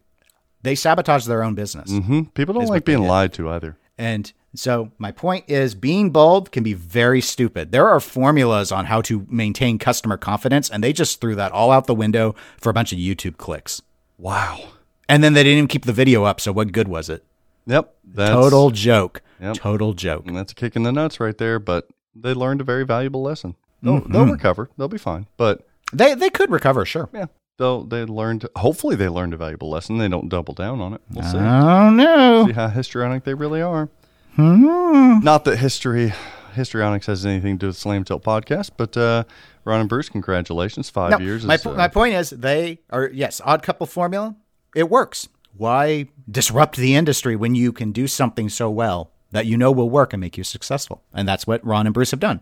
[0.61, 1.89] they sabotage their own business.
[1.89, 3.77] hmm People don't like being lied to either.
[3.97, 7.71] And so my point is being bold can be very stupid.
[7.71, 11.71] There are formulas on how to maintain customer confidence and they just threw that all
[11.71, 13.82] out the window for a bunch of YouTube clicks.
[14.17, 14.59] Wow.
[15.07, 17.23] And then they didn't even keep the video up, so what good was it?
[17.65, 17.93] Yep.
[18.03, 19.21] That's, Total joke.
[19.39, 19.55] Yep.
[19.55, 20.27] Total joke.
[20.27, 21.57] And that's a kick in the nuts right there.
[21.57, 23.55] But they learned a very valuable lesson.
[23.82, 24.32] They'll, they'll Mm-hmm.
[24.34, 24.69] recover.
[24.77, 25.27] They'll be fine.
[25.38, 27.07] But They they could recover, sure.
[27.13, 27.27] yeah,
[27.60, 28.47] they'll they learned.
[28.55, 29.99] Hopefully, they learned a valuable lesson.
[29.99, 31.01] They don't double down on it.
[31.12, 31.38] We'll see.
[31.38, 32.47] Oh no.
[32.47, 33.89] See how histrionic they really are.
[34.36, 35.20] Hmm.
[35.20, 36.14] Not that history
[36.53, 39.24] histrionics has anything to do with Slam Tilt podcast, but uh,
[39.66, 41.45] Ron and Bruce, congratulations, five No, years.
[41.45, 44.36] my, is, po- uh, my point is they are yes, odd couple formula.
[44.76, 45.30] It works.
[45.55, 49.89] Why disrupt the industry when you can do something so well that you know will
[49.89, 51.03] work and make you successful?
[51.14, 52.41] And that's what Ron and Bruce have done.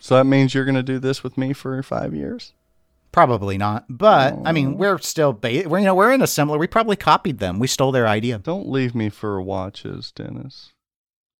[0.00, 2.52] so that means you're going to do this with me for five years.
[3.14, 6.58] Probably not, but I mean, we're still ba- we're you know we're in a similar.
[6.58, 7.60] We probably copied them.
[7.60, 8.38] We stole their idea.
[8.38, 10.72] Don't leave me for watches, Dennis.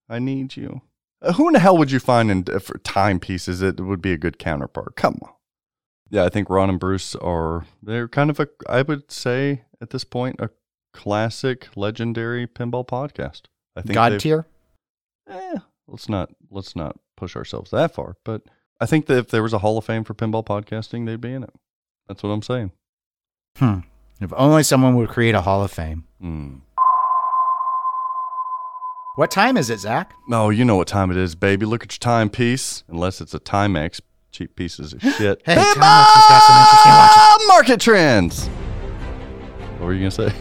[0.08, 0.82] I need you.
[1.20, 4.12] Uh, who in the hell would you find in uh, for timepieces that would be
[4.12, 4.94] a good counterpart?
[4.94, 5.30] Come on.
[6.10, 9.90] Yeah, I think Ron and Bruce are they're kind of a I would say at
[9.90, 10.50] this point a
[10.92, 13.42] classic legendary pinball podcast.
[13.74, 14.46] I think God they've- tier.
[15.28, 15.56] eh,
[15.88, 18.42] let's not let's not push ourselves that far, but
[18.80, 21.32] I think that if there was a Hall of Fame for pinball podcasting, they'd be
[21.32, 21.50] in it.
[22.08, 22.70] That's what I'm saying.
[23.56, 23.78] Hmm.
[24.20, 26.04] If only someone would create a Hall of Fame.
[26.20, 26.56] Hmm.
[29.16, 30.12] What time is it, Zach?
[30.32, 31.66] Oh, you know what time it is, baby.
[31.66, 34.00] Look at your timepiece, unless it's a Timex.
[34.32, 35.40] Cheap pieces of shit.
[35.46, 37.46] Hey, Timex has got some interesting watches.
[37.46, 38.46] Market trends.
[39.78, 40.32] What were you gonna say?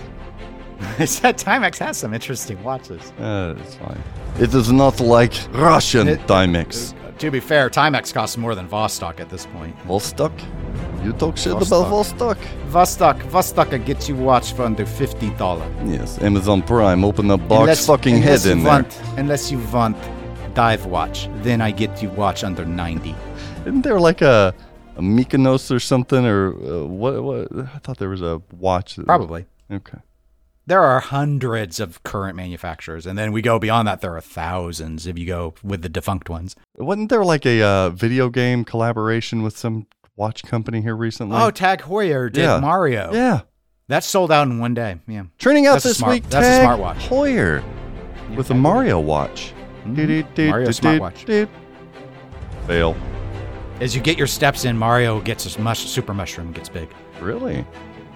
[1.00, 3.12] I said Timex has some interesting watches.
[3.20, 4.02] Uh, it's fine.
[4.40, 6.96] It is not like Russian It- Timex.
[7.20, 9.78] To be fair, Timex costs more than Vostok at this point.
[9.88, 10.32] Vostok.
[11.04, 11.68] You talk shit Vostok.
[11.68, 12.38] about Vostok.
[12.70, 15.66] Vostok, Vostok get you watch for under fifty dollar.
[15.86, 17.04] Yes, Amazon Prime.
[17.06, 18.74] Open the box fucking head unless you in there.
[18.74, 19.98] want, Unless you want
[20.54, 23.16] dive watch, then I get you watch under ninety.
[23.66, 24.54] Isn't there like a,
[24.98, 27.24] a Mykonos or something or uh, what?
[27.24, 27.48] What?
[27.58, 28.96] I thought there was a watch.
[28.98, 29.46] That Probably.
[29.72, 30.00] Okay.
[30.66, 34.00] There are hundreds of current manufacturers, and then we go beyond that.
[34.00, 36.56] There are thousands if you go with the defunct ones.
[36.78, 41.36] Wasn't there like a uh, video game collaboration with some watch company here recently?
[41.38, 42.60] Oh, Tag Heuer did Yeah.
[42.60, 43.12] Mario.
[43.14, 43.42] yeah.
[43.90, 45.00] That sold out in one day.
[45.06, 45.24] Yeah.
[45.38, 46.30] Training out That's this smart- week.
[46.30, 47.00] that's a Tag smartwatch.
[47.10, 47.62] Heuer
[48.38, 49.54] with a Mario watch.
[49.86, 50.48] Mhm.
[50.50, 51.48] Mario smartwatch.
[52.68, 52.96] Fail.
[53.82, 56.88] As you get your steps in, Mario gets a mush, super mushroom, gets big.
[57.20, 57.66] Really?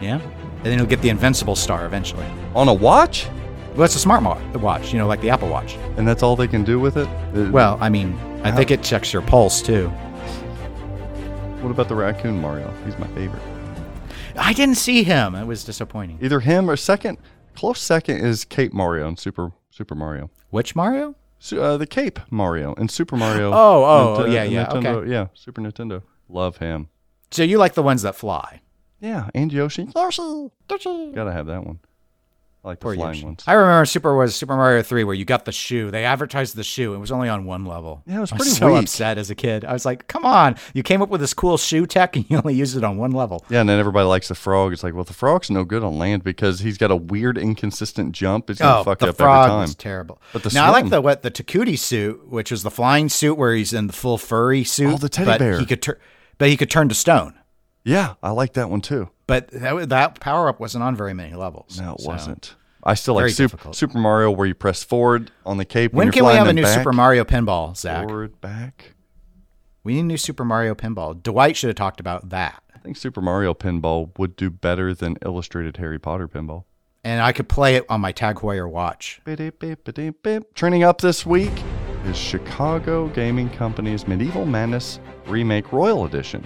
[0.02, 0.20] Yeah.
[0.22, 2.26] And then he'll get the invincible star eventually.
[2.56, 3.28] On a watch?
[3.76, 4.24] Well, it's a smart
[4.56, 5.76] watch, you know, like the Apple Watch.
[5.98, 7.08] And that's all they can do with it?
[7.36, 9.90] Uh, Well, I mean, I think it checks your pulse too.
[11.62, 12.72] what about the raccoon Mario?
[12.86, 13.42] He's my favorite.
[14.36, 15.36] I didn't see him.
[15.36, 16.20] It was disappointing.
[16.22, 17.18] Either him or second.
[17.56, 20.30] Close second is Cape Mario and Super Super Mario.
[20.50, 21.16] Which Mario?
[21.40, 23.52] Su- uh, the Cape Mario and Super Mario.
[23.54, 25.12] Oh, oh, Ninte- yeah, yeah, Nintendo, okay.
[25.12, 26.02] Yeah, Super Nintendo.
[26.30, 26.90] Love him.
[27.32, 28.62] So you like the ones that fly?
[29.00, 29.88] Yeah, and Yoshi.
[29.96, 30.50] Yoshi.
[30.70, 31.12] Yoshi.
[31.14, 31.80] Gotta have that one.
[32.66, 33.26] I like the Poor flying Yoshi.
[33.26, 33.44] ones.
[33.48, 35.90] I remember Super was Super Mario 3 where you got the shoe.
[35.92, 36.94] They advertised the shoe.
[36.96, 38.04] It was only on one level.
[38.08, 38.84] Yeah, it was I pretty so weak.
[38.84, 39.64] upset as a kid.
[39.64, 40.56] I was like, "Come on!
[40.74, 43.12] You came up with this cool shoe tech and you only used it on one
[43.12, 44.74] level." Yeah, and then everybody likes the frog.
[44.74, 48.12] It's like, well, the frog's no good on land because he's got a weird, inconsistent
[48.14, 48.50] jump.
[48.50, 49.62] It's gonna Oh, fuck the up frog every time.
[49.62, 50.22] was terrible.
[50.34, 53.36] But the now I like the what the Tanooki suit, which is the flying suit
[53.38, 54.94] where he's in the full furry suit.
[54.94, 55.60] Oh, the teddy but bear.
[55.60, 55.98] He could turn,
[56.40, 57.36] but he could turn to stone.
[57.88, 59.10] Yeah, I like that one too.
[59.28, 61.80] But that, that power up wasn't on very many levels.
[61.80, 62.56] No, it so- wasn't.
[62.84, 63.74] I still Very like Super.
[63.74, 65.92] Super Mario where you press forward on the cape.
[65.92, 66.78] When you're can we have a new back.
[66.78, 68.08] Super Mario pinball, Zach?
[68.08, 68.94] Forward, back.
[69.84, 71.22] We need a new Super Mario pinball.
[71.22, 72.64] Dwight should have talked about that.
[72.74, 76.64] I think Super Mario Pinball would do better than Illustrated Harry Potter Pinball.
[77.04, 79.20] And I could play it on my Tag Heuer watch.
[79.26, 80.54] Beep-beep-beep-beep-beep.
[80.54, 81.52] Trending up this week
[82.06, 86.46] is Chicago Gaming Company's Medieval Madness Remake Royal Edition.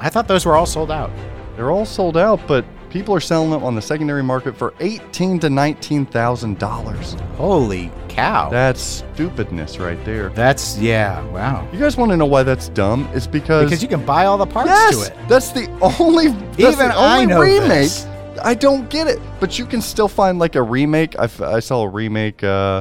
[0.00, 1.10] I thought those were all sold out.
[1.56, 5.38] They're all sold out, but people are selling them on the secondary market for eighteen
[5.40, 7.14] to nineteen thousand dollars.
[7.36, 8.48] Holy cow.
[8.50, 8.80] That's
[9.14, 10.30] stupidness right there.
[10.30, 11.68] That's, yeah, wow.
[11.72, 13.08] You guys want to know why that's dumb?
[13.12, 15.28] It's because Because you can buy all the parts yes, to it.
[15.28, 15.68] that's the
[16.00, 17.68] only that's Even the I only know remake.
[17.68, 18.06] this.
[18.42, 21.18] I don't get it, but you can still find like a remake.
[21.18, 22.42] I, f- I saw a remake.
[22.42, 22.80] Uh,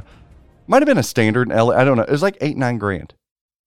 [0.68, 1.52] might have been a standard.
[1.52, 2.04] L- I don't know.
[2.04, 3.14] It was like eight nine grand.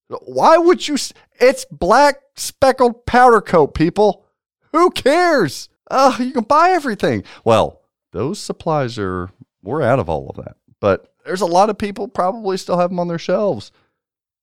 [0.07, 0.97] Why would you?
[1.39, 4.25] It's black speckled powder coat, people.
[4.71, 5.69] Who cares?
[5.91, 7.23] You can buy everything.
[7.43, 7.81] Well,
[8.11, 9.29] those supplies are
[9.61, 10.57] we're out of all of that.
[10.79, 13.71] But there's a lot of people probably still have them on their shelves.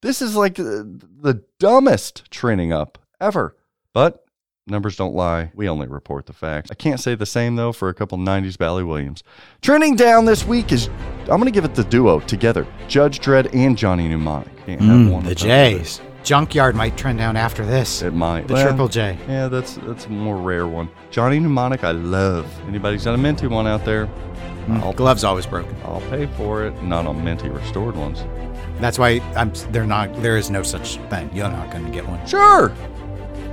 [0.02, 3.56] This is like the, the dumbest training up ever.
[3.92, 4.24] But
[4.70, 5.50] numbers don't lie.
[5.54, 6.70] We only report the facts.
[6.70, 9.22] I can't say the same though for a couple 90s Bally Williams.
[9.62, 10.88] Trending down this week is
[11.22, 12.66] I'm going to give it the duo together.
[12.88, 14.48] Judge Dredd and Johnny Mnemonic.
[14.66, 15.44] Can't have Mm, one the without.
[15.44, 16.00] J's.
[16.22, 18.02] Junkyard might trend down after this.
[18.02, 18.46] It might.
[18.46, 19.16] The Well, Triple J.
[19.26, 20.90] Yeah, that's that's a more rare one.
[21.10, 22.46] Johnny Mnemonic, I love.
[22.68, 24.08] Anybody's got a minty one out there?
[24.68, 25.74] I'll, Gloves always broken.
[25.84, 26.80] I'll pay for it.
[26.82, 28.22] Not on minty restored ones.
[28.80, 29.52] That's why I'm.
[29.70, 30.14] They're not.
[30.22, 31.30] There is no such thing.
[31.34, 32.24] You're not going to get one.
[32.26, 32.70] Sure.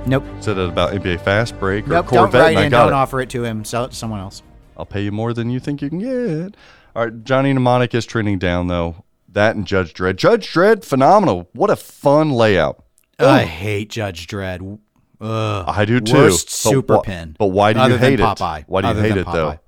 [0.08, 0.24] Nope.
[0.40, 2.06] Said it about NBA Fast Break or Nope.
[2.06, 2.40] Don't Corvette.
[2.40, 2.70] write and I in.
[2.70, 2.96] got Don't it.
[2.96, 3.64] offer it to him.
[3.64, 4.42] Sell it to someone else.
[4.76, 6.56] I'll pay you more than you think you can get.
[6.96, 9.04] All right, Johnny Mnemonic is trending down though.
[9.28, 10.16] That and Judge Dredd.
[10.16, 11.48] Judge Dredd, phenomenal.
[11.52, 12.82] What a fun layout.
[13.18, 14.78] I hate Judge Dredd.
[15.20, 15.64] Ugh.
[15.68, 16.14] I do too.
[16.14, 17.36] Worst But super wh- pin.
[17.38, 18.22] but why do you hate it?
[18.22, 18.64] Popeye.
[18.66, 19.58] Why do you hate it, though?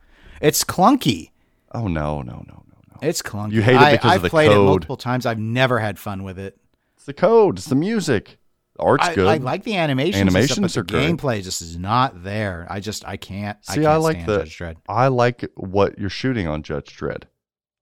[0.40, 1.30] It's clunky.
[1.72, 2.98] Oh no, no, no, no, no.
[3.02, 3.52] It's clunky.
[3.52, 5.26] You hate it I, because of I've the played it multiple times.
[5.26, 6.56] I've never had fun with it.
[6.96, 7.58] It's the code.
[7.58, 8.38] It's the music.
[8.80, 9.26] The art's I, good.
[9.28, 11.16] I like the animations, and Animations stuff, are but the great.
[11.16, 12.66] gameplay just is not there.
[12.70, 13.58] I just I can't.
[13.68, 14.38] I See, can't I, like the.
[14.38, 14.76] Judge Dredd.
[14.88, 17.24] I like what you're shooting on Judge Dredd.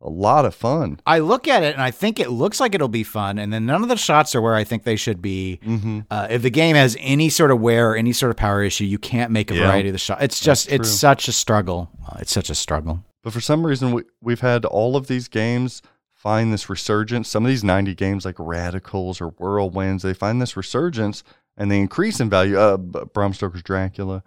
[0.01, 1.01] A lot of fun.
[1.07, 3.66] I look at it and I think it looks like it'll be fun, and then
[3.66, 5.59] none of the shots are where I think they should be.
[5.64, 6.01] Mm-hmm.
[6.11, 8.84] Uh, if the game has any sort of wear or any sort of power issue,
[8.84, 9.66] you can't make a Yeah.
[9.66, 10.22] variety of the shots.
[10.22, 11.90] It's just it's such a struggle.
[12.09, 13.05] Uh, it's such a struggle.
[13.24, 15.82] But for some reason, we, we've had all of these games
[16.19, 17.29] find this resurgence.
[17.29, 21.23] Some of these 90 games, like Radicals or Whirlwinds, they find this resurgence
[21.57, 22.59] and they increase in value.
[22.59, 24.25] Uh, Bram Stoker's Dracula.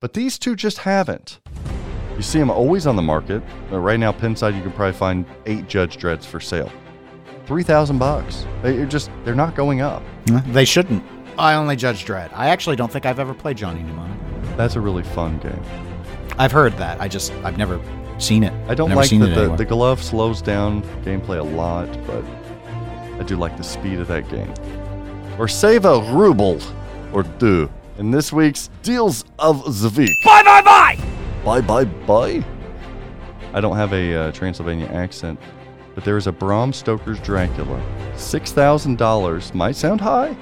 [0.00, 1.40] But these two just haven't.
[2.16, 3.42] You see them always on the market.
[3.70, 6.70] Uh, right now, Pinside, you can probably find eight Judge Dredds for sale.
[7.46, 8.46] 3000 bucks.
[8.62, 10.02] They're just, they're not going up.
[10.48, 11.02] They shouldn't.
[11.38, 12.30] I only judge Dredd.
[12.34, 14.18] I actually don't think I've ever played Johnny Mnemonic.
[14.56, 15.62] That's a really fun game.
[16.38, 17.00] I've heard that.
[17.00, 17.80] I just I've never
[18.22, 18.52] seen it.
[18.68, 21.88] I don't Never like seen that it the, the glove slows down gameplay a lot,
[22.06, 22.24] but
[23.18, 24.52] I do like the speed of that game.
[25.38, 26.60] Or save a ruble
[27.12, 30.10] or two in this week's Deals of the Week.
[30.24, 30.98] Bye bye bye!
[31.44, 32.44] Bye bye bye.
[33.54, 35.38] I don't have a uh, Transylvania accent,
[35.94, 37.82] but there is a Bram Stoker's Dracula.
[38.14, 40.34] $6,000 might sound high,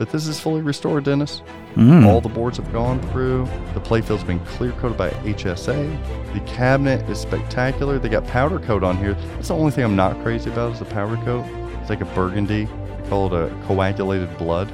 [0.00, 1.42] but this is fully restored, Dennis.
[1.74, 2.06] Mm.
[2.06, 3.46] All the boards have gone through.
[3.74, 6.32] The playfield's been clear coated by HSA.
[6.32, 7.98] The cabinet is spectacular.
[7.98, 9.12] They got powder coat on here.
[9.34, 11.44] That's the only thing I'm not crazy about is the powder coat.
[11.82, 12.64] It's like a burgundy.
[12.64, 14.72] They call it a coagulated blood.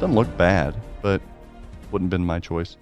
[0.00, 1.22] Doesn't look bad, but
[1.92, 2.76] wouldn't have been my choice.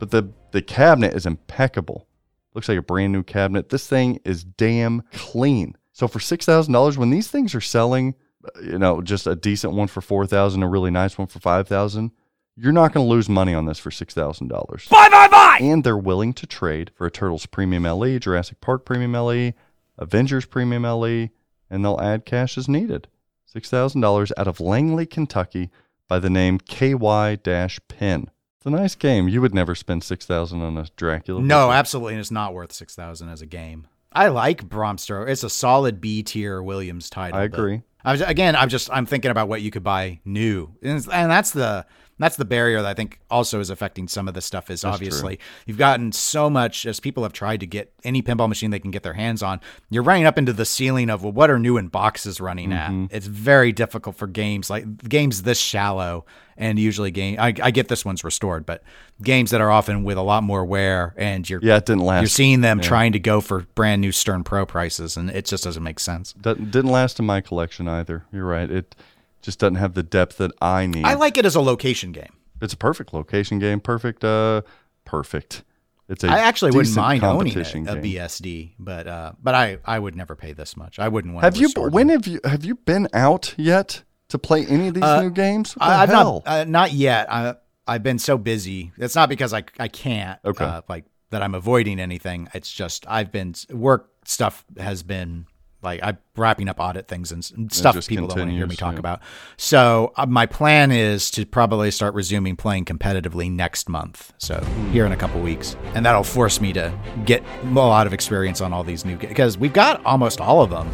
[0.00, 2.08] But the the cabinet is impeccable.
[2.54, 3.68] Looks like a brand new cabinet.
[3.68, 5.76] This thing is damn clean.
[5.92, 8.16] So for six thousand dollars, when these things are selling,
[8.62, 11.68] you know, just a decent one for four thousand, a really nice one for five
[11.68, 12.12] thousand,
[12.56, 14.86] you're not going to lose money on this for six thousand dollars.
[14.88, 15.58] Bye bye bye!
[15.60, 19.52] And they're willing to trade for a Turtles Premium LE, Jurassic Park Premium LE,
[19.98, 21.28] Avengers Premium LE,
[21.70, 23.08] and they'll add cash as needed.
[23.46, 25.70] Six thousand dollars out of Langley, Kentucky,
[26.08, 28.30] by the name KY-Pin.
[28.56, 29.28] It's a nice game.
[29.28, 31.40] You would never spend six thousand on a Dracula.
[31.40, 33.86] No, absolutely, and it's not worth six thousand as a game.
[34.12, 35.28] I like Bram Stoker.
[35.28, 37.38] It's a solid B tier Williams title.
[37.38, 37.82] I agree.
[38.04, 38.56] I was again.
[38.56, 41.86] I'm just I'm thinking about what you could buy new, and, and that's the
[42.20, 44.70] that's the barrier that I think also is affecting some of the stuff.
[44.70, 48.48] Is That's obviously you've gotten so much as people have tried to get any pinball
[48.48, 49.60] machine they can get their hands on.
[49.90, 53.04] You're running up into the ceiling of well, what are new in boxes running Mm-hmm.
[53.06, 53.12] at?
[53.16, 56.24] It's very difficult for games like games this shallow,
[56.56, 57.36] and usually game.
[57.40, 58.82] I, I get this one's restored, but
[59.22, 62.20] games that are often with a lot more wear, and you're Yeah, it didn't last.
[62.22, 62.84] you're seeing them yeah.
[62.88, 66.34] trying to go for brand new Stern Pro prices, and it just doesn't make sense.
[66.34, 68.24] Doesn't- didn't last in my collection either.
[68.30, 68.70] You're right.
[68.70, 68.94] It
[69.42, 71.04] just doesn't have the depth that I need.
[71.04, 72.32] I like it as a location game.
[72.60, 73.80] It's a perfect location game.
[73.80, 74.22] Perfect.
[74.24, 74.62] Uh,
[75.04, 75.64] perfect.
[76.08, 77.64] It's a I actually wouldn't mind owning a, a.
[77.96, 80.98] BSD, but uh, but I, I would never pay this much.
[80.98, 81.44] I wouldn't want.
[81.44, 81.68] Have to you?
[81.90, 82.16] When them.
[82.18, 82.40] have you?
[82.44, 85.74] Have you been out yet to play any of these Uh, new games?
[85.74, 86.42] What I, I've hell?
[86.44, 87.32] not uh, not yet.
[87.32, 87.54] I
[87.86, 88.90] I've been so busy.
[88.98, 90.40] It's not because I I can't.
[90.44, 90.64] Okay.
[90.64, 92.48] Uh, like that I'm avoiding anything.
[92.54, 95.46] It's just I've been work stuff has been
[95.82, 98.94] like I'm wrapping up audit things and stuff people don't want to hear me talk
[98.94, 98.98] yeah.
[99.00, 99.20] about.
[99.56, 104.32] So uh, my plan is to probably start resuming playing competitively next month.
[104.38, 104.90] So Hmm.
[104.92, 106.92] here in a couple weeks, and that'll force me to
[107.24, 110.70] get a lot of experience on all these new because we've got almost all of
[110.70, 110.88] them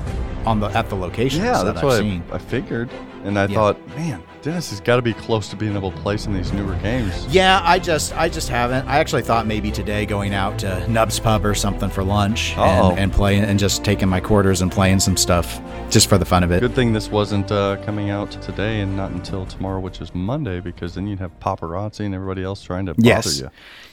[0.47, 2.23] on the at the locations yeah, that that's I've what seen.
[2.31, 2.91] I, I figured,
[3.25, 3.55] and I Yeah.
[3.57, 6.39] thought, man, Dennis has got to be close to being able to play some of
[6.39, 7.27] these newer games.
[7.35, 8.87] Yeah, I just I just haven't.
[8.87, 12.97] I actually thought maybe today going out to Nub's Pub or something for lunch and,
[12.97, 16.45] and playing and just taking my quarters and playing some stuff just for the fun
[16.45, 16.61] of it.
[16.61, 20.61] Good thing this wasn't uh, coming out today and not until tomorrow, which is Monday,
[20.61, 23.41] because then you'd have paparazzi and everybody else trying to bother Yes.
[23.41, 23.51] you.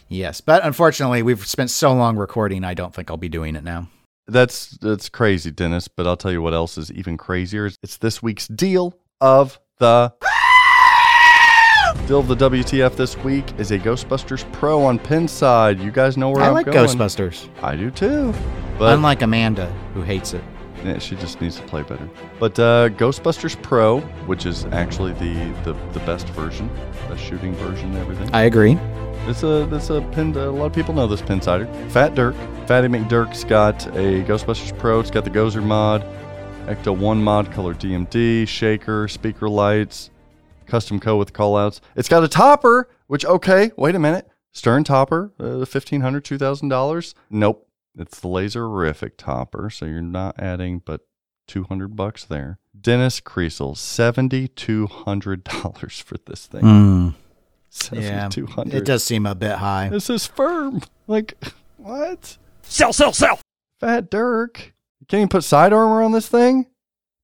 [0.07, 2.63] Yes, but unfortunately, we've spent so long recording.
[2.63, 3.87] I don't think I'll be doing it now.
[4.27, 5.87] That's that's crazy, Dennis.
[5.87, 7.71] But I'll tell you what else is even crazier.
[7.81, 10.13] It's this week's deal of the
[12.07, 15.81] deal of the WTF this week is a Ghostbusters Pro on Pinside.
[15.81, 16.77] You guys know where I am like going.
[16.77, 18.33] Ghostbusters, I do too.
[18.77, 20.43] But unlike Amanda, who hates it.
[20.83, 22.09] Yeah, she just needs to play better.
[22.39, 25.33] But uh, Ghostbusters Pro, which is actually the,
[25.63, 26.69] the, the best version,
[27.07, 28.29] the shooting version and everything.
[28.33, 28.77] I agree.
[29.25, 30.35] It's a it's a pin.
[30.35, 31.67] A lot of people know this Pinsider.
[31.89, 32.35] Fat Dirk,
[32.67, 34.99] Fatty McDirk's got a Ghostbusters Pro.
[34.99, 36.03] It's got the Gozer mod,
[36.65, 40.09] Ecto One mod, color DMD, shaker, speaker lights,
[40.65, 41.79] custom co with callouts.
[41.95, 42.89] It's got a topper.
[43.07, 44.27] Which okay, wait a minute.
[44.51, 47.15] Stern topper, uh, fifteen hundred, two thousand dollars.
[47.29, 49.69] Nope, it's the laserific topper.
[49.69, 51.01] So you're not adding but
[51.47, 52.59] two hundred bucks there.
[52.79, 56.61] Dennis Kriesel, seventy two hundred dollars for this thing.
[56.61, 57.13] Mm,
[57.69, 59.89] Seventy yeah, it does seem a bit high.
[59.89, 60.81] This is firm.
[61.07, 61.33] Like,
[61.77, 62.37] what?
[62.61, 63.39] Sell, sell, sell.
[63.79, 64.73] Fat Dirk.
[64.99, 66.67] You can't even put side armor on this thing?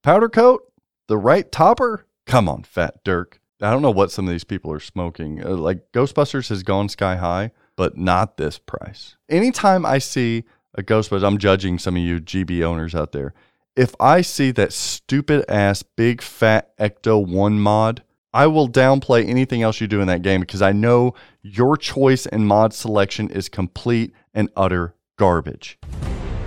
[0.03, 0.63] Powder coat?
[1.07, 2.05] The right topper?
[2.29, 3.41] Come on, Fat Dirk.
[3.59, 5.43] I don't know what some of these people are smoking.
[5.43, 9.17] Uh, like, Ghostbusters has gone sky high, but not this price.
[9.29, 10.43] Anytime I see
[10.75, 13.33] a Ghostbusters, I'm judging some of you GB owners out there.
[13.75, 19.63] If I see that stupid ass big fat Ecto 1 mod, I will downplay anything
[19.63, 23.49] else you do in that game because I know your choice and mod selection is
[23.49, 25.79] complete and utter garbage.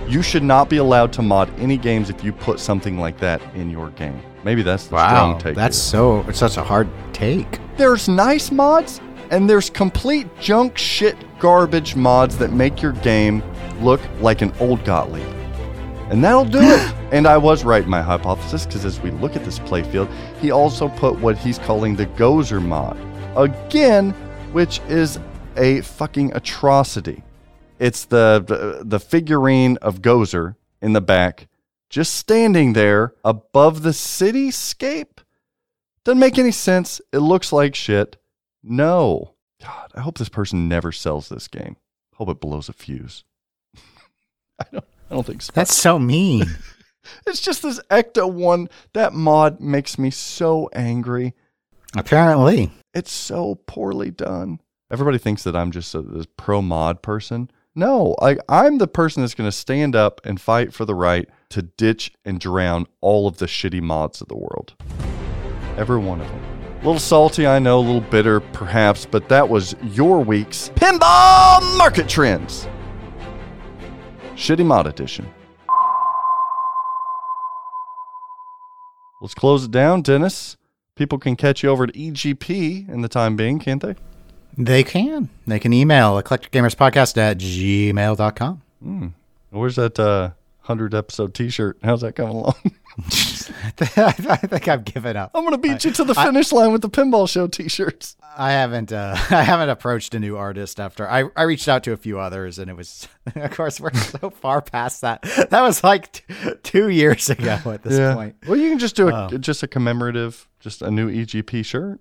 [0.07, 3.41] You should not be allowed to mod any games if you put something like that
[3.53, 4.21] in your game.
[4.43, 5.55] Maybe that's the Wow, strong take.
[5.55, 5.99] that's here.
[5.99, 7.59] so it's such a hard take.
[7.77, 8.99] there's nice mods
[9.31, 13.41] and there's complete junk shit garbage mods that make your game
[13.81, 15.25] look like an old Gottlieb.
[16.09, 16.93] And that'll do it.
[17.13, 20.49] And I was right in my hypothesis because as we look at this playfield, he
[20.49, 22.97] also put what he's calling the Gozer mod.
[23.37, 24.11] Again,
[24.51, 25.19] which is
[25.55, 27.21] a fucking atrocity.
[27.77, 31.47] It's the, the the figurine of Gozer in the back,
[31.93, 35.19] just standing there above the cityscape.
[36.03, 36.99] Doesn't make any sense.
[37.11, 38.17] It looks like shit.
[38.63, 39.35] No.
[39.61, 41.77] God, I hope this person never sells this game.
[42.15, 43.23] Hope it blows a fuse.
[44.59, 45.51] I don't I don't think so.
[45.53, 46.45] That's so mean.
[47.27, 48.69] It's just this Ecto one.
[48.93, 51.33] That mod makes me so angry.
[51.97, 54.61] Apparently, It's so poorly done.
[54.89, 57.51] Everybody thinks that I'm just a this pro mod person.
[57.75, 61.27] No, like I'm the person that's going to stand up and fight for the right
[61.53, 64.73] to ditch and drown all of the shitty mods of the world.
[65.77, 66.43] Every one of them.
[66.81, 71.77] A little salty, I know, a little bitter, perhaps, but that was your week's pinball
[71.77, 72.67] market trends.
[74.35, 75.31] Shitty mod edition.
[79.21, 80.57] Let's close it down, Dennis.
[80.95, 83.95] People can catch you over at EGP in the time being, can't they?
[84.57, 85.29] they can.
[85.47, 89.13] They can email eclecticgamerspodcast at gmail.com.
[89.51, 90.31] Where's that uh,
[90.65, 91.77] 100 episode t shirt?
[91.83, 92.55] How's that coming along?
[92.97, 95.31] I think I've given up.
[95.33, 98.15] I'm going to beat you to the finish line with the Pinball Show t shirts.
[98.37, 101.91] I haven't uh, I haven't approached a new artist after I, I reached out to
[101.91, 105.21] a few others and it was of course we're so far past that.
[105.49, 106.23] That was like t-
[106.63, 108.35] two years ago at this point.
[108.47, 109.37] Well, you can just do a, Oh.
[109.37, 111.99] just a commemorative, just a new EGP shirt.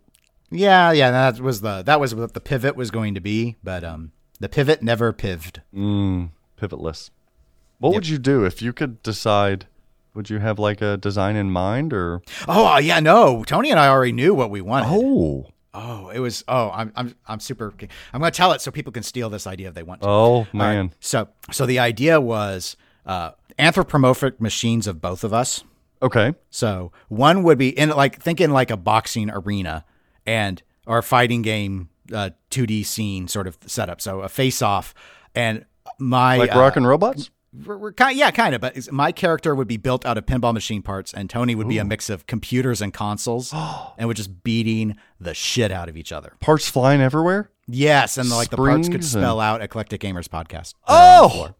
[0.50, 3.82] Yeah, yeah, that was the that was what the pivot was going to be, but
[3.82, 5.60] um the pivot never pived.
[5.74, 7.10] Mm, pivotless.
[7.82, 7.94] What Yep.
[7.96, 9.66] would you do if you could decide?
[10.14, 12.22] Would you have like a design in mind or?
[12.46, 13.42] Oh uh, yeah, no.
[13.42, 14.86] Tony and I already knew what we wanted.
[14.88, 16.44] Oh, Oh, it was.
[16.46, 17.72] Oh, I'm I'm I'm super.
[18.12, 20.06] I'm going to tell it so people can steal this idea if they want to.
[20.06, 20.92] oh All right, man.
[21.00, 25.64] So so the idea was uh, anthropomorphic machines of both of us.
[26.02, 26.34] Okay.
[26.50, 29.84] So one would be in like thinking like a boxing arena
[30.24, 34.00] and or a fighting game uh, 2D scene sort of setup.
[34.00, 34.94] So a face off
[35.34, 35.64] and
[35.98, 37.30] my Like uh, rock and robots.
[37.66, 38.60] We're, we're kind yeah, kind of.
[38.60, 41.78] But my character would be built out of pinball machine parts, and Tony would be
[41.78, 43.52] a mix of computers and consoles,
[43.98, 46.34] and would just beating the shit out of each other.
[46.40, 47.50] Parts flying everywhere.
[47.66, 50.74] Yes, and like the parts could Springs and- spell out Eclectic Gamers Podcast.
[50.88, 51.50] Oh,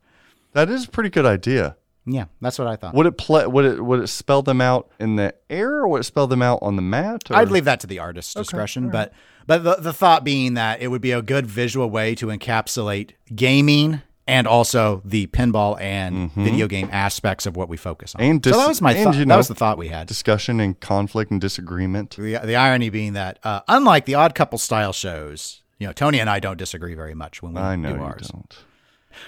[0.53, 1.77] that is a pretty good idea.
[2.05, 2.95] yeah, that's what I thought.
[2.95, 3.47] Would it play?
[3.47, 3.85] Would it?
[3.85, 6.77] Would it spell them out in the air, or would it spell them out on
[6.77, 7.31] the mat?
[7.31, 7.37] Or?
[7.37, 9.13] I'd leave that to the artist's discretion, but
[9.47, 13.11] but the, the thought being that it would be a good visual way to encapsulate
[13.35, 16.45] gaming and also the pinball and Mhm.
[16.45, 18.21] video game aspects of what we focus on.
[18.23, 19.15] And dis- so that was my and, thought.
[19.17, 20.07] you that was the thought we had.
[20.07, 22.11] Discussion and conflict and disagreement.
[22.17, 26.21] The, the irony being that, uh, unlike the Odd Couple style shows, you know, Tony
[26.21, 28.29] and I don't disagree very much when we I know do you ours.
[28.33, 28.57] don't.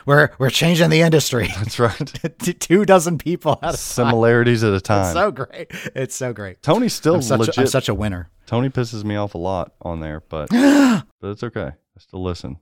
[0.06, 1.48] We're we're changing the industry.
[1.58, 2.12] That's right.
[2.60, 3.76] Two dozen people at a time.
[3.76, 5.02] Similarities at a time.
[5.04, 5.70] It's so great.
[5.94, 6.62] It's so great.
[6.62, 7.58] Tony's still I'm such, legit.
[7.58, 8.30] a, I'm such a winner.
[8.46, 11.72] Tony pisses me off a lot on there, but but it's okay.
[11.72, 12.56] I still listen.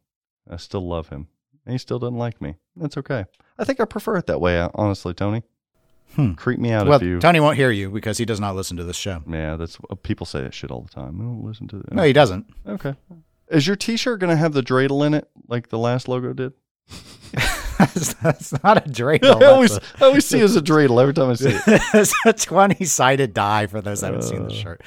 [0.51, 1.29] I still love him,
[1.65, 2.57] and he still doesn't like me.
[2.77, 3.25] That's okay.
[3.59, 5.43] I think I prefer it that way, uh, honestly, Tony.
[6.17, 6.33] Hmm.
[6.35, 7.19] Creep me out Well, if you.
[7.21, 9.23] Tony won't hear you because he does not listen to this show.
[9.29, 11.19] yeah, that's uh, people say that shit all the time.
[11.21, 11.93] I don't listen to it.
[11.93, 12.47] No, he doesn't.
[12.67, 12.95] Okay.
[13.49, 16.53] Is your T-shirt gonna have the dreidel in it, like the last logo did?
[17.87, 19.43] That's not a dreidel.
[19.43, 21.67] I always, That's I always see it as a dreidel every time I see it.
[21.67, 24.83] a, it's a 20 sided die for those that haven't seen the shirt.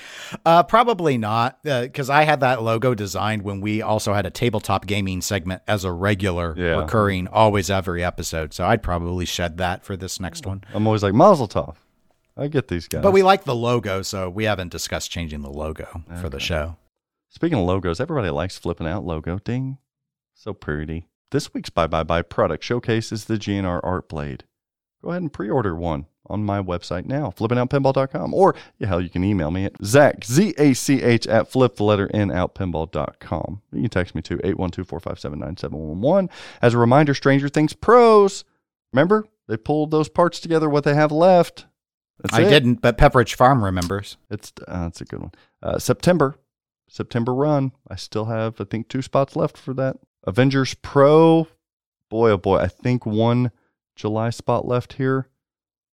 [0.45, 4.85] Uh, probably not, because I had that logo designed when we also had a tabletop
[4.85, 6.79] gaming segment as a regular, Yeah.
[6.81, 8.53] recurring, always every episode.
[8.53, 10.63] So I'd probably shed that for this next one.
[10.73, 11.75] I'm always like Mazel Tov.
[12.37, 13.01] I get these guys.
[13.01, 16.75] But we like the logo, so we haven't discussed changing the logo for the show.
[17.29, 19.39] Speaking of logos, everybody likes flipping out logo.
[19.39, 19.77] Ding.
[20.33, 21.07] So pretty.
[21.35, 24.45] This week's Bye Bye Bye product showcases the GNR Art Blade.
[25.03, 28.33] Go ahead and pre order one on my website now, flipnoutpinball.com.
[28.33, 31.75] Or, yeah, hell, you can email me at Zach, Z A C H, at flip
[31.75, 33.61] the letter N outpinball.com.
[33.73, 36.29] You can text me to 812 457 9711.
[36.61, 38.45] As a reminder, Stranger Things pros.
[38.93, 41.65] Remember, they pulled those parts together, what they have left.
[42.19, 42.49] That's I it.
[42.49, 44.15] didn't, but Pepperidge Farm remembers.
[44.31, 45.31] It's uh, that's a good one.
[45.61, 46.35] Uh, September,
[46.87, 47.73] September run.
[47.89, 49.97] I still have I think two spots left for that.
[50.25, 51.47] Avengers Pro.
[52.09, 53.51] Boy, oh boy, I think one
[53.95, 55.27] July spot left here.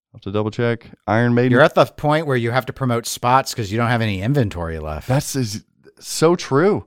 [0.08, 0.90] I'll have to double check.
[1.06, 1.52] Iron Maiden.
[1.52, 4.22] You're at the point where you have to promote spots because you don't have any
[4.22, 5.06] inventory left.
[5.08, 5.64] That's is
[6.00, 6.86] so true.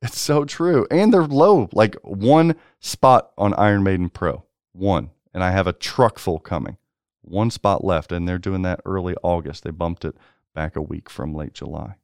[0.00, 1.68] It's so true, and they're low.
[1.72, 6.76] Like one spot on Iron Maiden Pro, one, and I have a truck full coming.
[7.20, 9.62] One spot left, and they're doing that early August.
[9.62, 10.16] They bumped it
[10.54, 11.96] back a week from late July.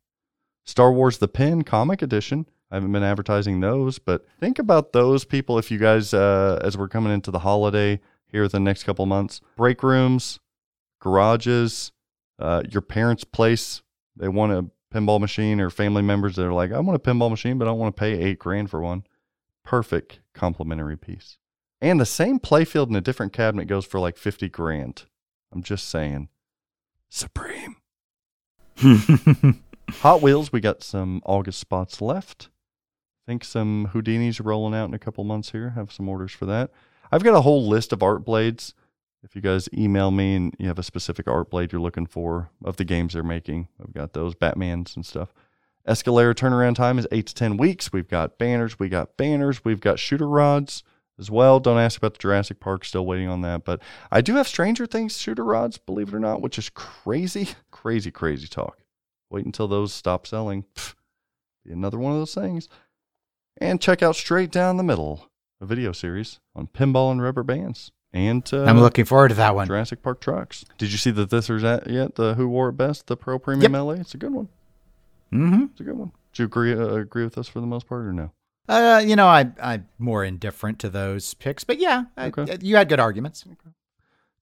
[0.64, 2.46] Star Wars: The Pin Comic Edition.
[2.70, 6.76] I haven't been advertising those, but think about those people if you guys, uh, as
[6.76, 10.38] we're coming into the holiday here the next couple months, break rooms,
[11.00, 11.92] garages,
[12.38, 13.82] uh, your parents' place.
[14.16, 17.30] They want a pinball machine or family members that are like, I want a pinball
[17.30, 19.04] machine, but I don't want to pay eight grand for one.
[19.64, 21.38] Perfect complimentary piece.
[21.80, 25.04] And the same playfield in a different cabinet goes for like 50 grand.
[25.52, 26.28] I'm just saying.
[27.08, 27.76] Supreme.
[30.00, 32.50] Hot Wheels, we got some August spots left.
[33.28, 35.70] Think some Houdinis rolling out in a couple months here.
[35.70, 36.70] Have some orders for that.
[37.12, 38.72] I've got a whole list of art blades.
[39.22, 42.48] If you guys email me and you have a specific art blade you're looking for
[42.64, 45.34] of the games they're making, I've got those Batmans and stuff.
[45.86, 47.92] Escalator turnaround time is eight to ten weeks.
[47.92, 50.82] We've got banners, we got banners, we've got shooter rods
[51.18, 51.60] as well.
[51.60, 53.62] Don't ask about the Jurassic Park, still waiting on that.
[53.62, 57.50] But I do have Stranger Things shooter rods, believe it or not, which is crazy,
[57.70, 58.78] crazy, crazy talk.
[59.28, 60.64] Wait until those stop selling.
[60.74, 60.94] Pff,
[61.66, 62.70] be another one of those things.
[63.60, 65.28] And check out Straight Down the Middle,
[65.60, 67.90] a video series on pinball and rubber bands.
[68.12, 69.66] And uh, I'm looking forward to that one.
[69.66, 70.64] Jurassic Park trucks.
[70.78, 72.14] Did you see the This or That yet?
[72.14, 73.92] The Who Wore It Best, the Pro Premium LA?
[73.92, 74.48] It's a good one.
[75.32, 75.64] Mm-hmm.
[75.72, 76.12] It's a good one.
[76.32, 78.32] Do you agree, uh, agree with us for the most part or no?
[78.68, 82.30] Uh, you know, I I'm more indifferent to those picks, but yeah, I,
[82.60, 83.44] you had good arguments.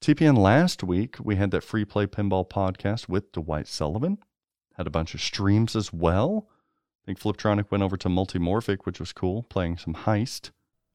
[0.01, 4.19] TPN last week, we had that free play pinball podcast with Dwight Sullivan.
[4.77, 6.49] Had a bunch of streams as well.
[7.07, 10.51] I think Fliptronic went over to Multimorphic, which was cool, playing some Heist.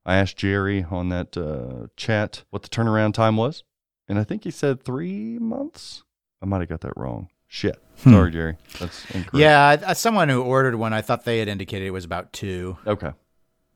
[0.05, 3.63] I asked Jerry on that uh, chat what the turnaround time was,
[4.09, 6.03] and I think he said three months.
[6.41, 7.29] I might have got that wrong.
[7.47, 7.81] Shit.
[8.03, 8.11] Hmm.
[8.11, 8.57] Sorry, Jerry.
[8.79, 9.35] That's incorrect.
[9.35, 12.77] Yeah, as someone who ordered one, I thought they had indicated it was about two,
[12.85, 13.11] Okay.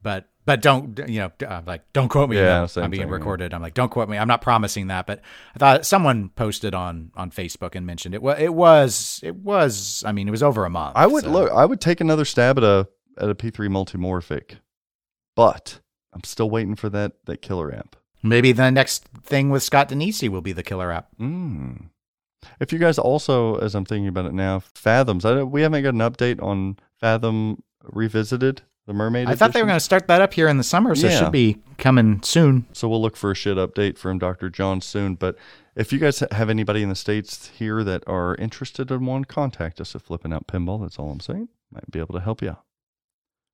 [0.01, 2.37] but but don't you know uh, like don't quote me.
[2.37, 3.13] Yeah, I'm being thing, yeah.
[3.13, 3.53] recorded.
[3.53, 4.17] I'm like don't quote me.
[4.17, 5.21] I'm not promising that, but
[5.55, 8.21] I thought someone posted on on Facebook and mentioned it.
[8.21, 10.03] Well, it was it was.
[10.05, 10.95] I mean, it was over a month.
[10.95, 11.51] I would so- look.
[11.51, 12.87] I would take another stab at a
[13.17, 14.57] at a P3 multimorphic,
[15.35, 15.79] but
[16.13, 17.95] I'm still waiting for that that killer app.
[18.21, 21.09] Maybe the next thing with Scott Danesi will be the killer app.
[21.19, 21.89] Mm.
[22.59, 25.25] If you guys also, as I'm thinking about it now, Fathoms.
[25.25, 29.27] I, we haven't got an update on Fathom Revisited, the Mermaid.
[29.27, 31.17] I thought they were going to start that up here in the summer, so it
[31.17, 32.67] should be coming soon.
[32.73, 34.49] So we'll look for a shit update from Dr.
[34.49, 35.15] John soon.
[35.15, 35.37] But
[35.75, 39.81] if you guys have anybody in the states here that are interested in one, contact
[39.81, 40.81] us at Flip N Out Pinball.
[40.81, 41.49] That's all I'm saying.
[41.71, 42.63] Might be able to help you out.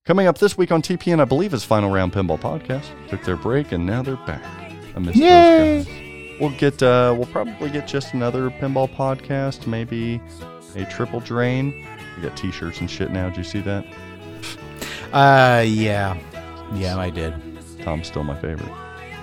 [0.06, 2.86] Coming up this week on TPN, I believe is Final Round Pinball Podcast.
[3.08, 4.44] Took their break and now they're back.
[4.95, 5.78] I missed Yay!
[5.78, 6.12] those guys.
[6.41, 6.82] We'll get.
[6.82, 9.68] Uh, we'll probably get just another pinball podcast.
[9.68, 10.20] Maybe
[10.76, 11.88] a triple drain.
[12.18, 13.30] We got T-shirts and shit now.
[13.30, 13.86] Did you see that?
[15.14, 16.18] Uh, yeah,
[16.74, 17.34] yeah, I did.
[17.84, 18.72] Tom's still my favorite.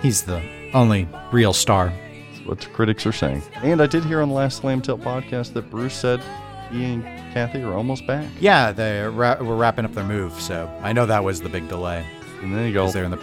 [0.03, 0.43] He's the
[0.75, 1.93] only real star.
[2.33, 3.43] That's what the critics are saying.
[3.57, 6.21] And I did hear on the last Slam Tilt podcast that Bruce said
[6.71, 7.03] he and
[7.33, 8.29] Kathy are almost back.
[8.41, 11.69] Yeah, they ra- were wrapping up their move, so I know that was the big
[11.69, 12.05] delay.
[12.43, 13.21] And then you go, they're in the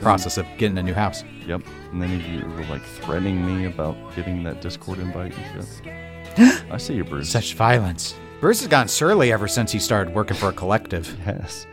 [0.00, 1.24] process of getting a new house.
[1.46, 1.60] yep.
[1.92, 6.64] And then you were like threatening me about getting that Discord invite and shit.
[6.70, 7.28] I see you, Bruce.
[7.30, 8.14] Such violence.
[8.40, 11.16] Bruce has gotten surly ever since he started working for a collective.
[11.26, 11.66] Yes.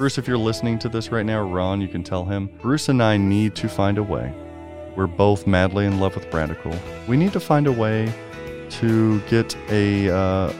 [0.00, 3.02] Bruce, if you're listening to this right now, Ron, you can tell him Bruce and
[3.02, 4.32] I need to find a way.
[4.96, 6.74] We're both madly in love with Radical.
[7.06, 8.10] We need to find a way
[8.70, 10.52] to get a uh,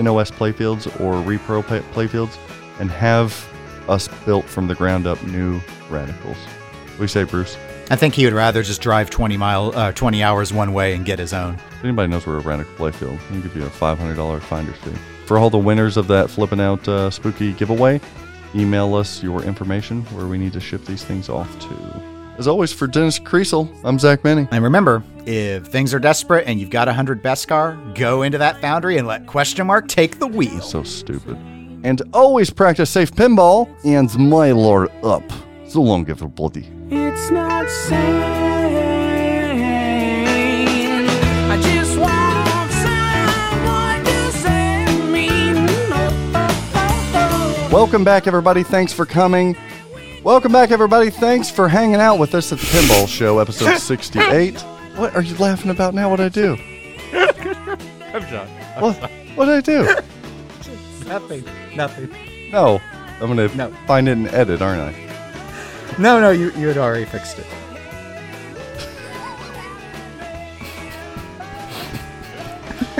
[0.00, 2.38] NOS playfields or repro play- playfields
[2.78, 3.48] and have
[3.88, 5.60] us built from the ground up new
[5.90, 6.36] Radicals.
[6.36, 7.56] What do you say, Bruce?
[7.90, 11.04] I think he would rather just drive 20 mile, uh, 20 hours one way and
[11.04, 11.54] get his own.
[11.54, 14.94] If anybody knows where a Radical playfield, I'll give you a $500 finder's fee.
[15.26, 18.00] For all the winners of that flipping out uh, spooky giveaway,
[18.54, 22.02] email us your information where we need to ship these things off to.
[22.38, 24.46] As always, for Dennis Kriesel, I'm Zach Meny.
[24.52, 28.60] And remember, if things are desperate and you've got a 100 Beskar, go into that
[28.60, 30.60] foundry and let question mark take the wheel.
[30.60, 31.36] So stupid.
[31.82, 35.24] And always practice safe pinball and my lord up.
[35.66, 36.68] So long, everybody.
[36.90, 38.47] It's not sane.
[47.70, 48.62] Welcome back, everybody.
[48.62, 49.56] Thanks for coming.
[50.24, 51.10] Welcome back, everybody.
[51.10, 54.58] Thanks for hanging out with us at the Pinball Show, episode 68.
[54.96, 56.08] What are you laughing about now?
[56.10, 56.56] What'd I do?
[57.12, 58.48] I'm John.
[58.80, 58.96] What?
[59.36, 59.84] What'd I do?
[61.06, 61.44] Nothing.
[61.76, 62.50] Nothing.
[62.50, 62.80] No.
[63.20, 63.70] I'm going to No.
[63.86, 65.94] find it and edit, aren't I?
[65.98, 67.46] No, no, you, you had already fixed it.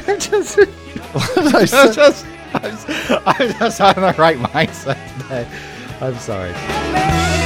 [0.19, 0.59] just,
[1.13, 1.93] What did I say?
[1.95, 2.79] just, I'm,
[3.27, 5.47] I'm just on the right mindset today.
[6.01, 7.38] I'm sorry.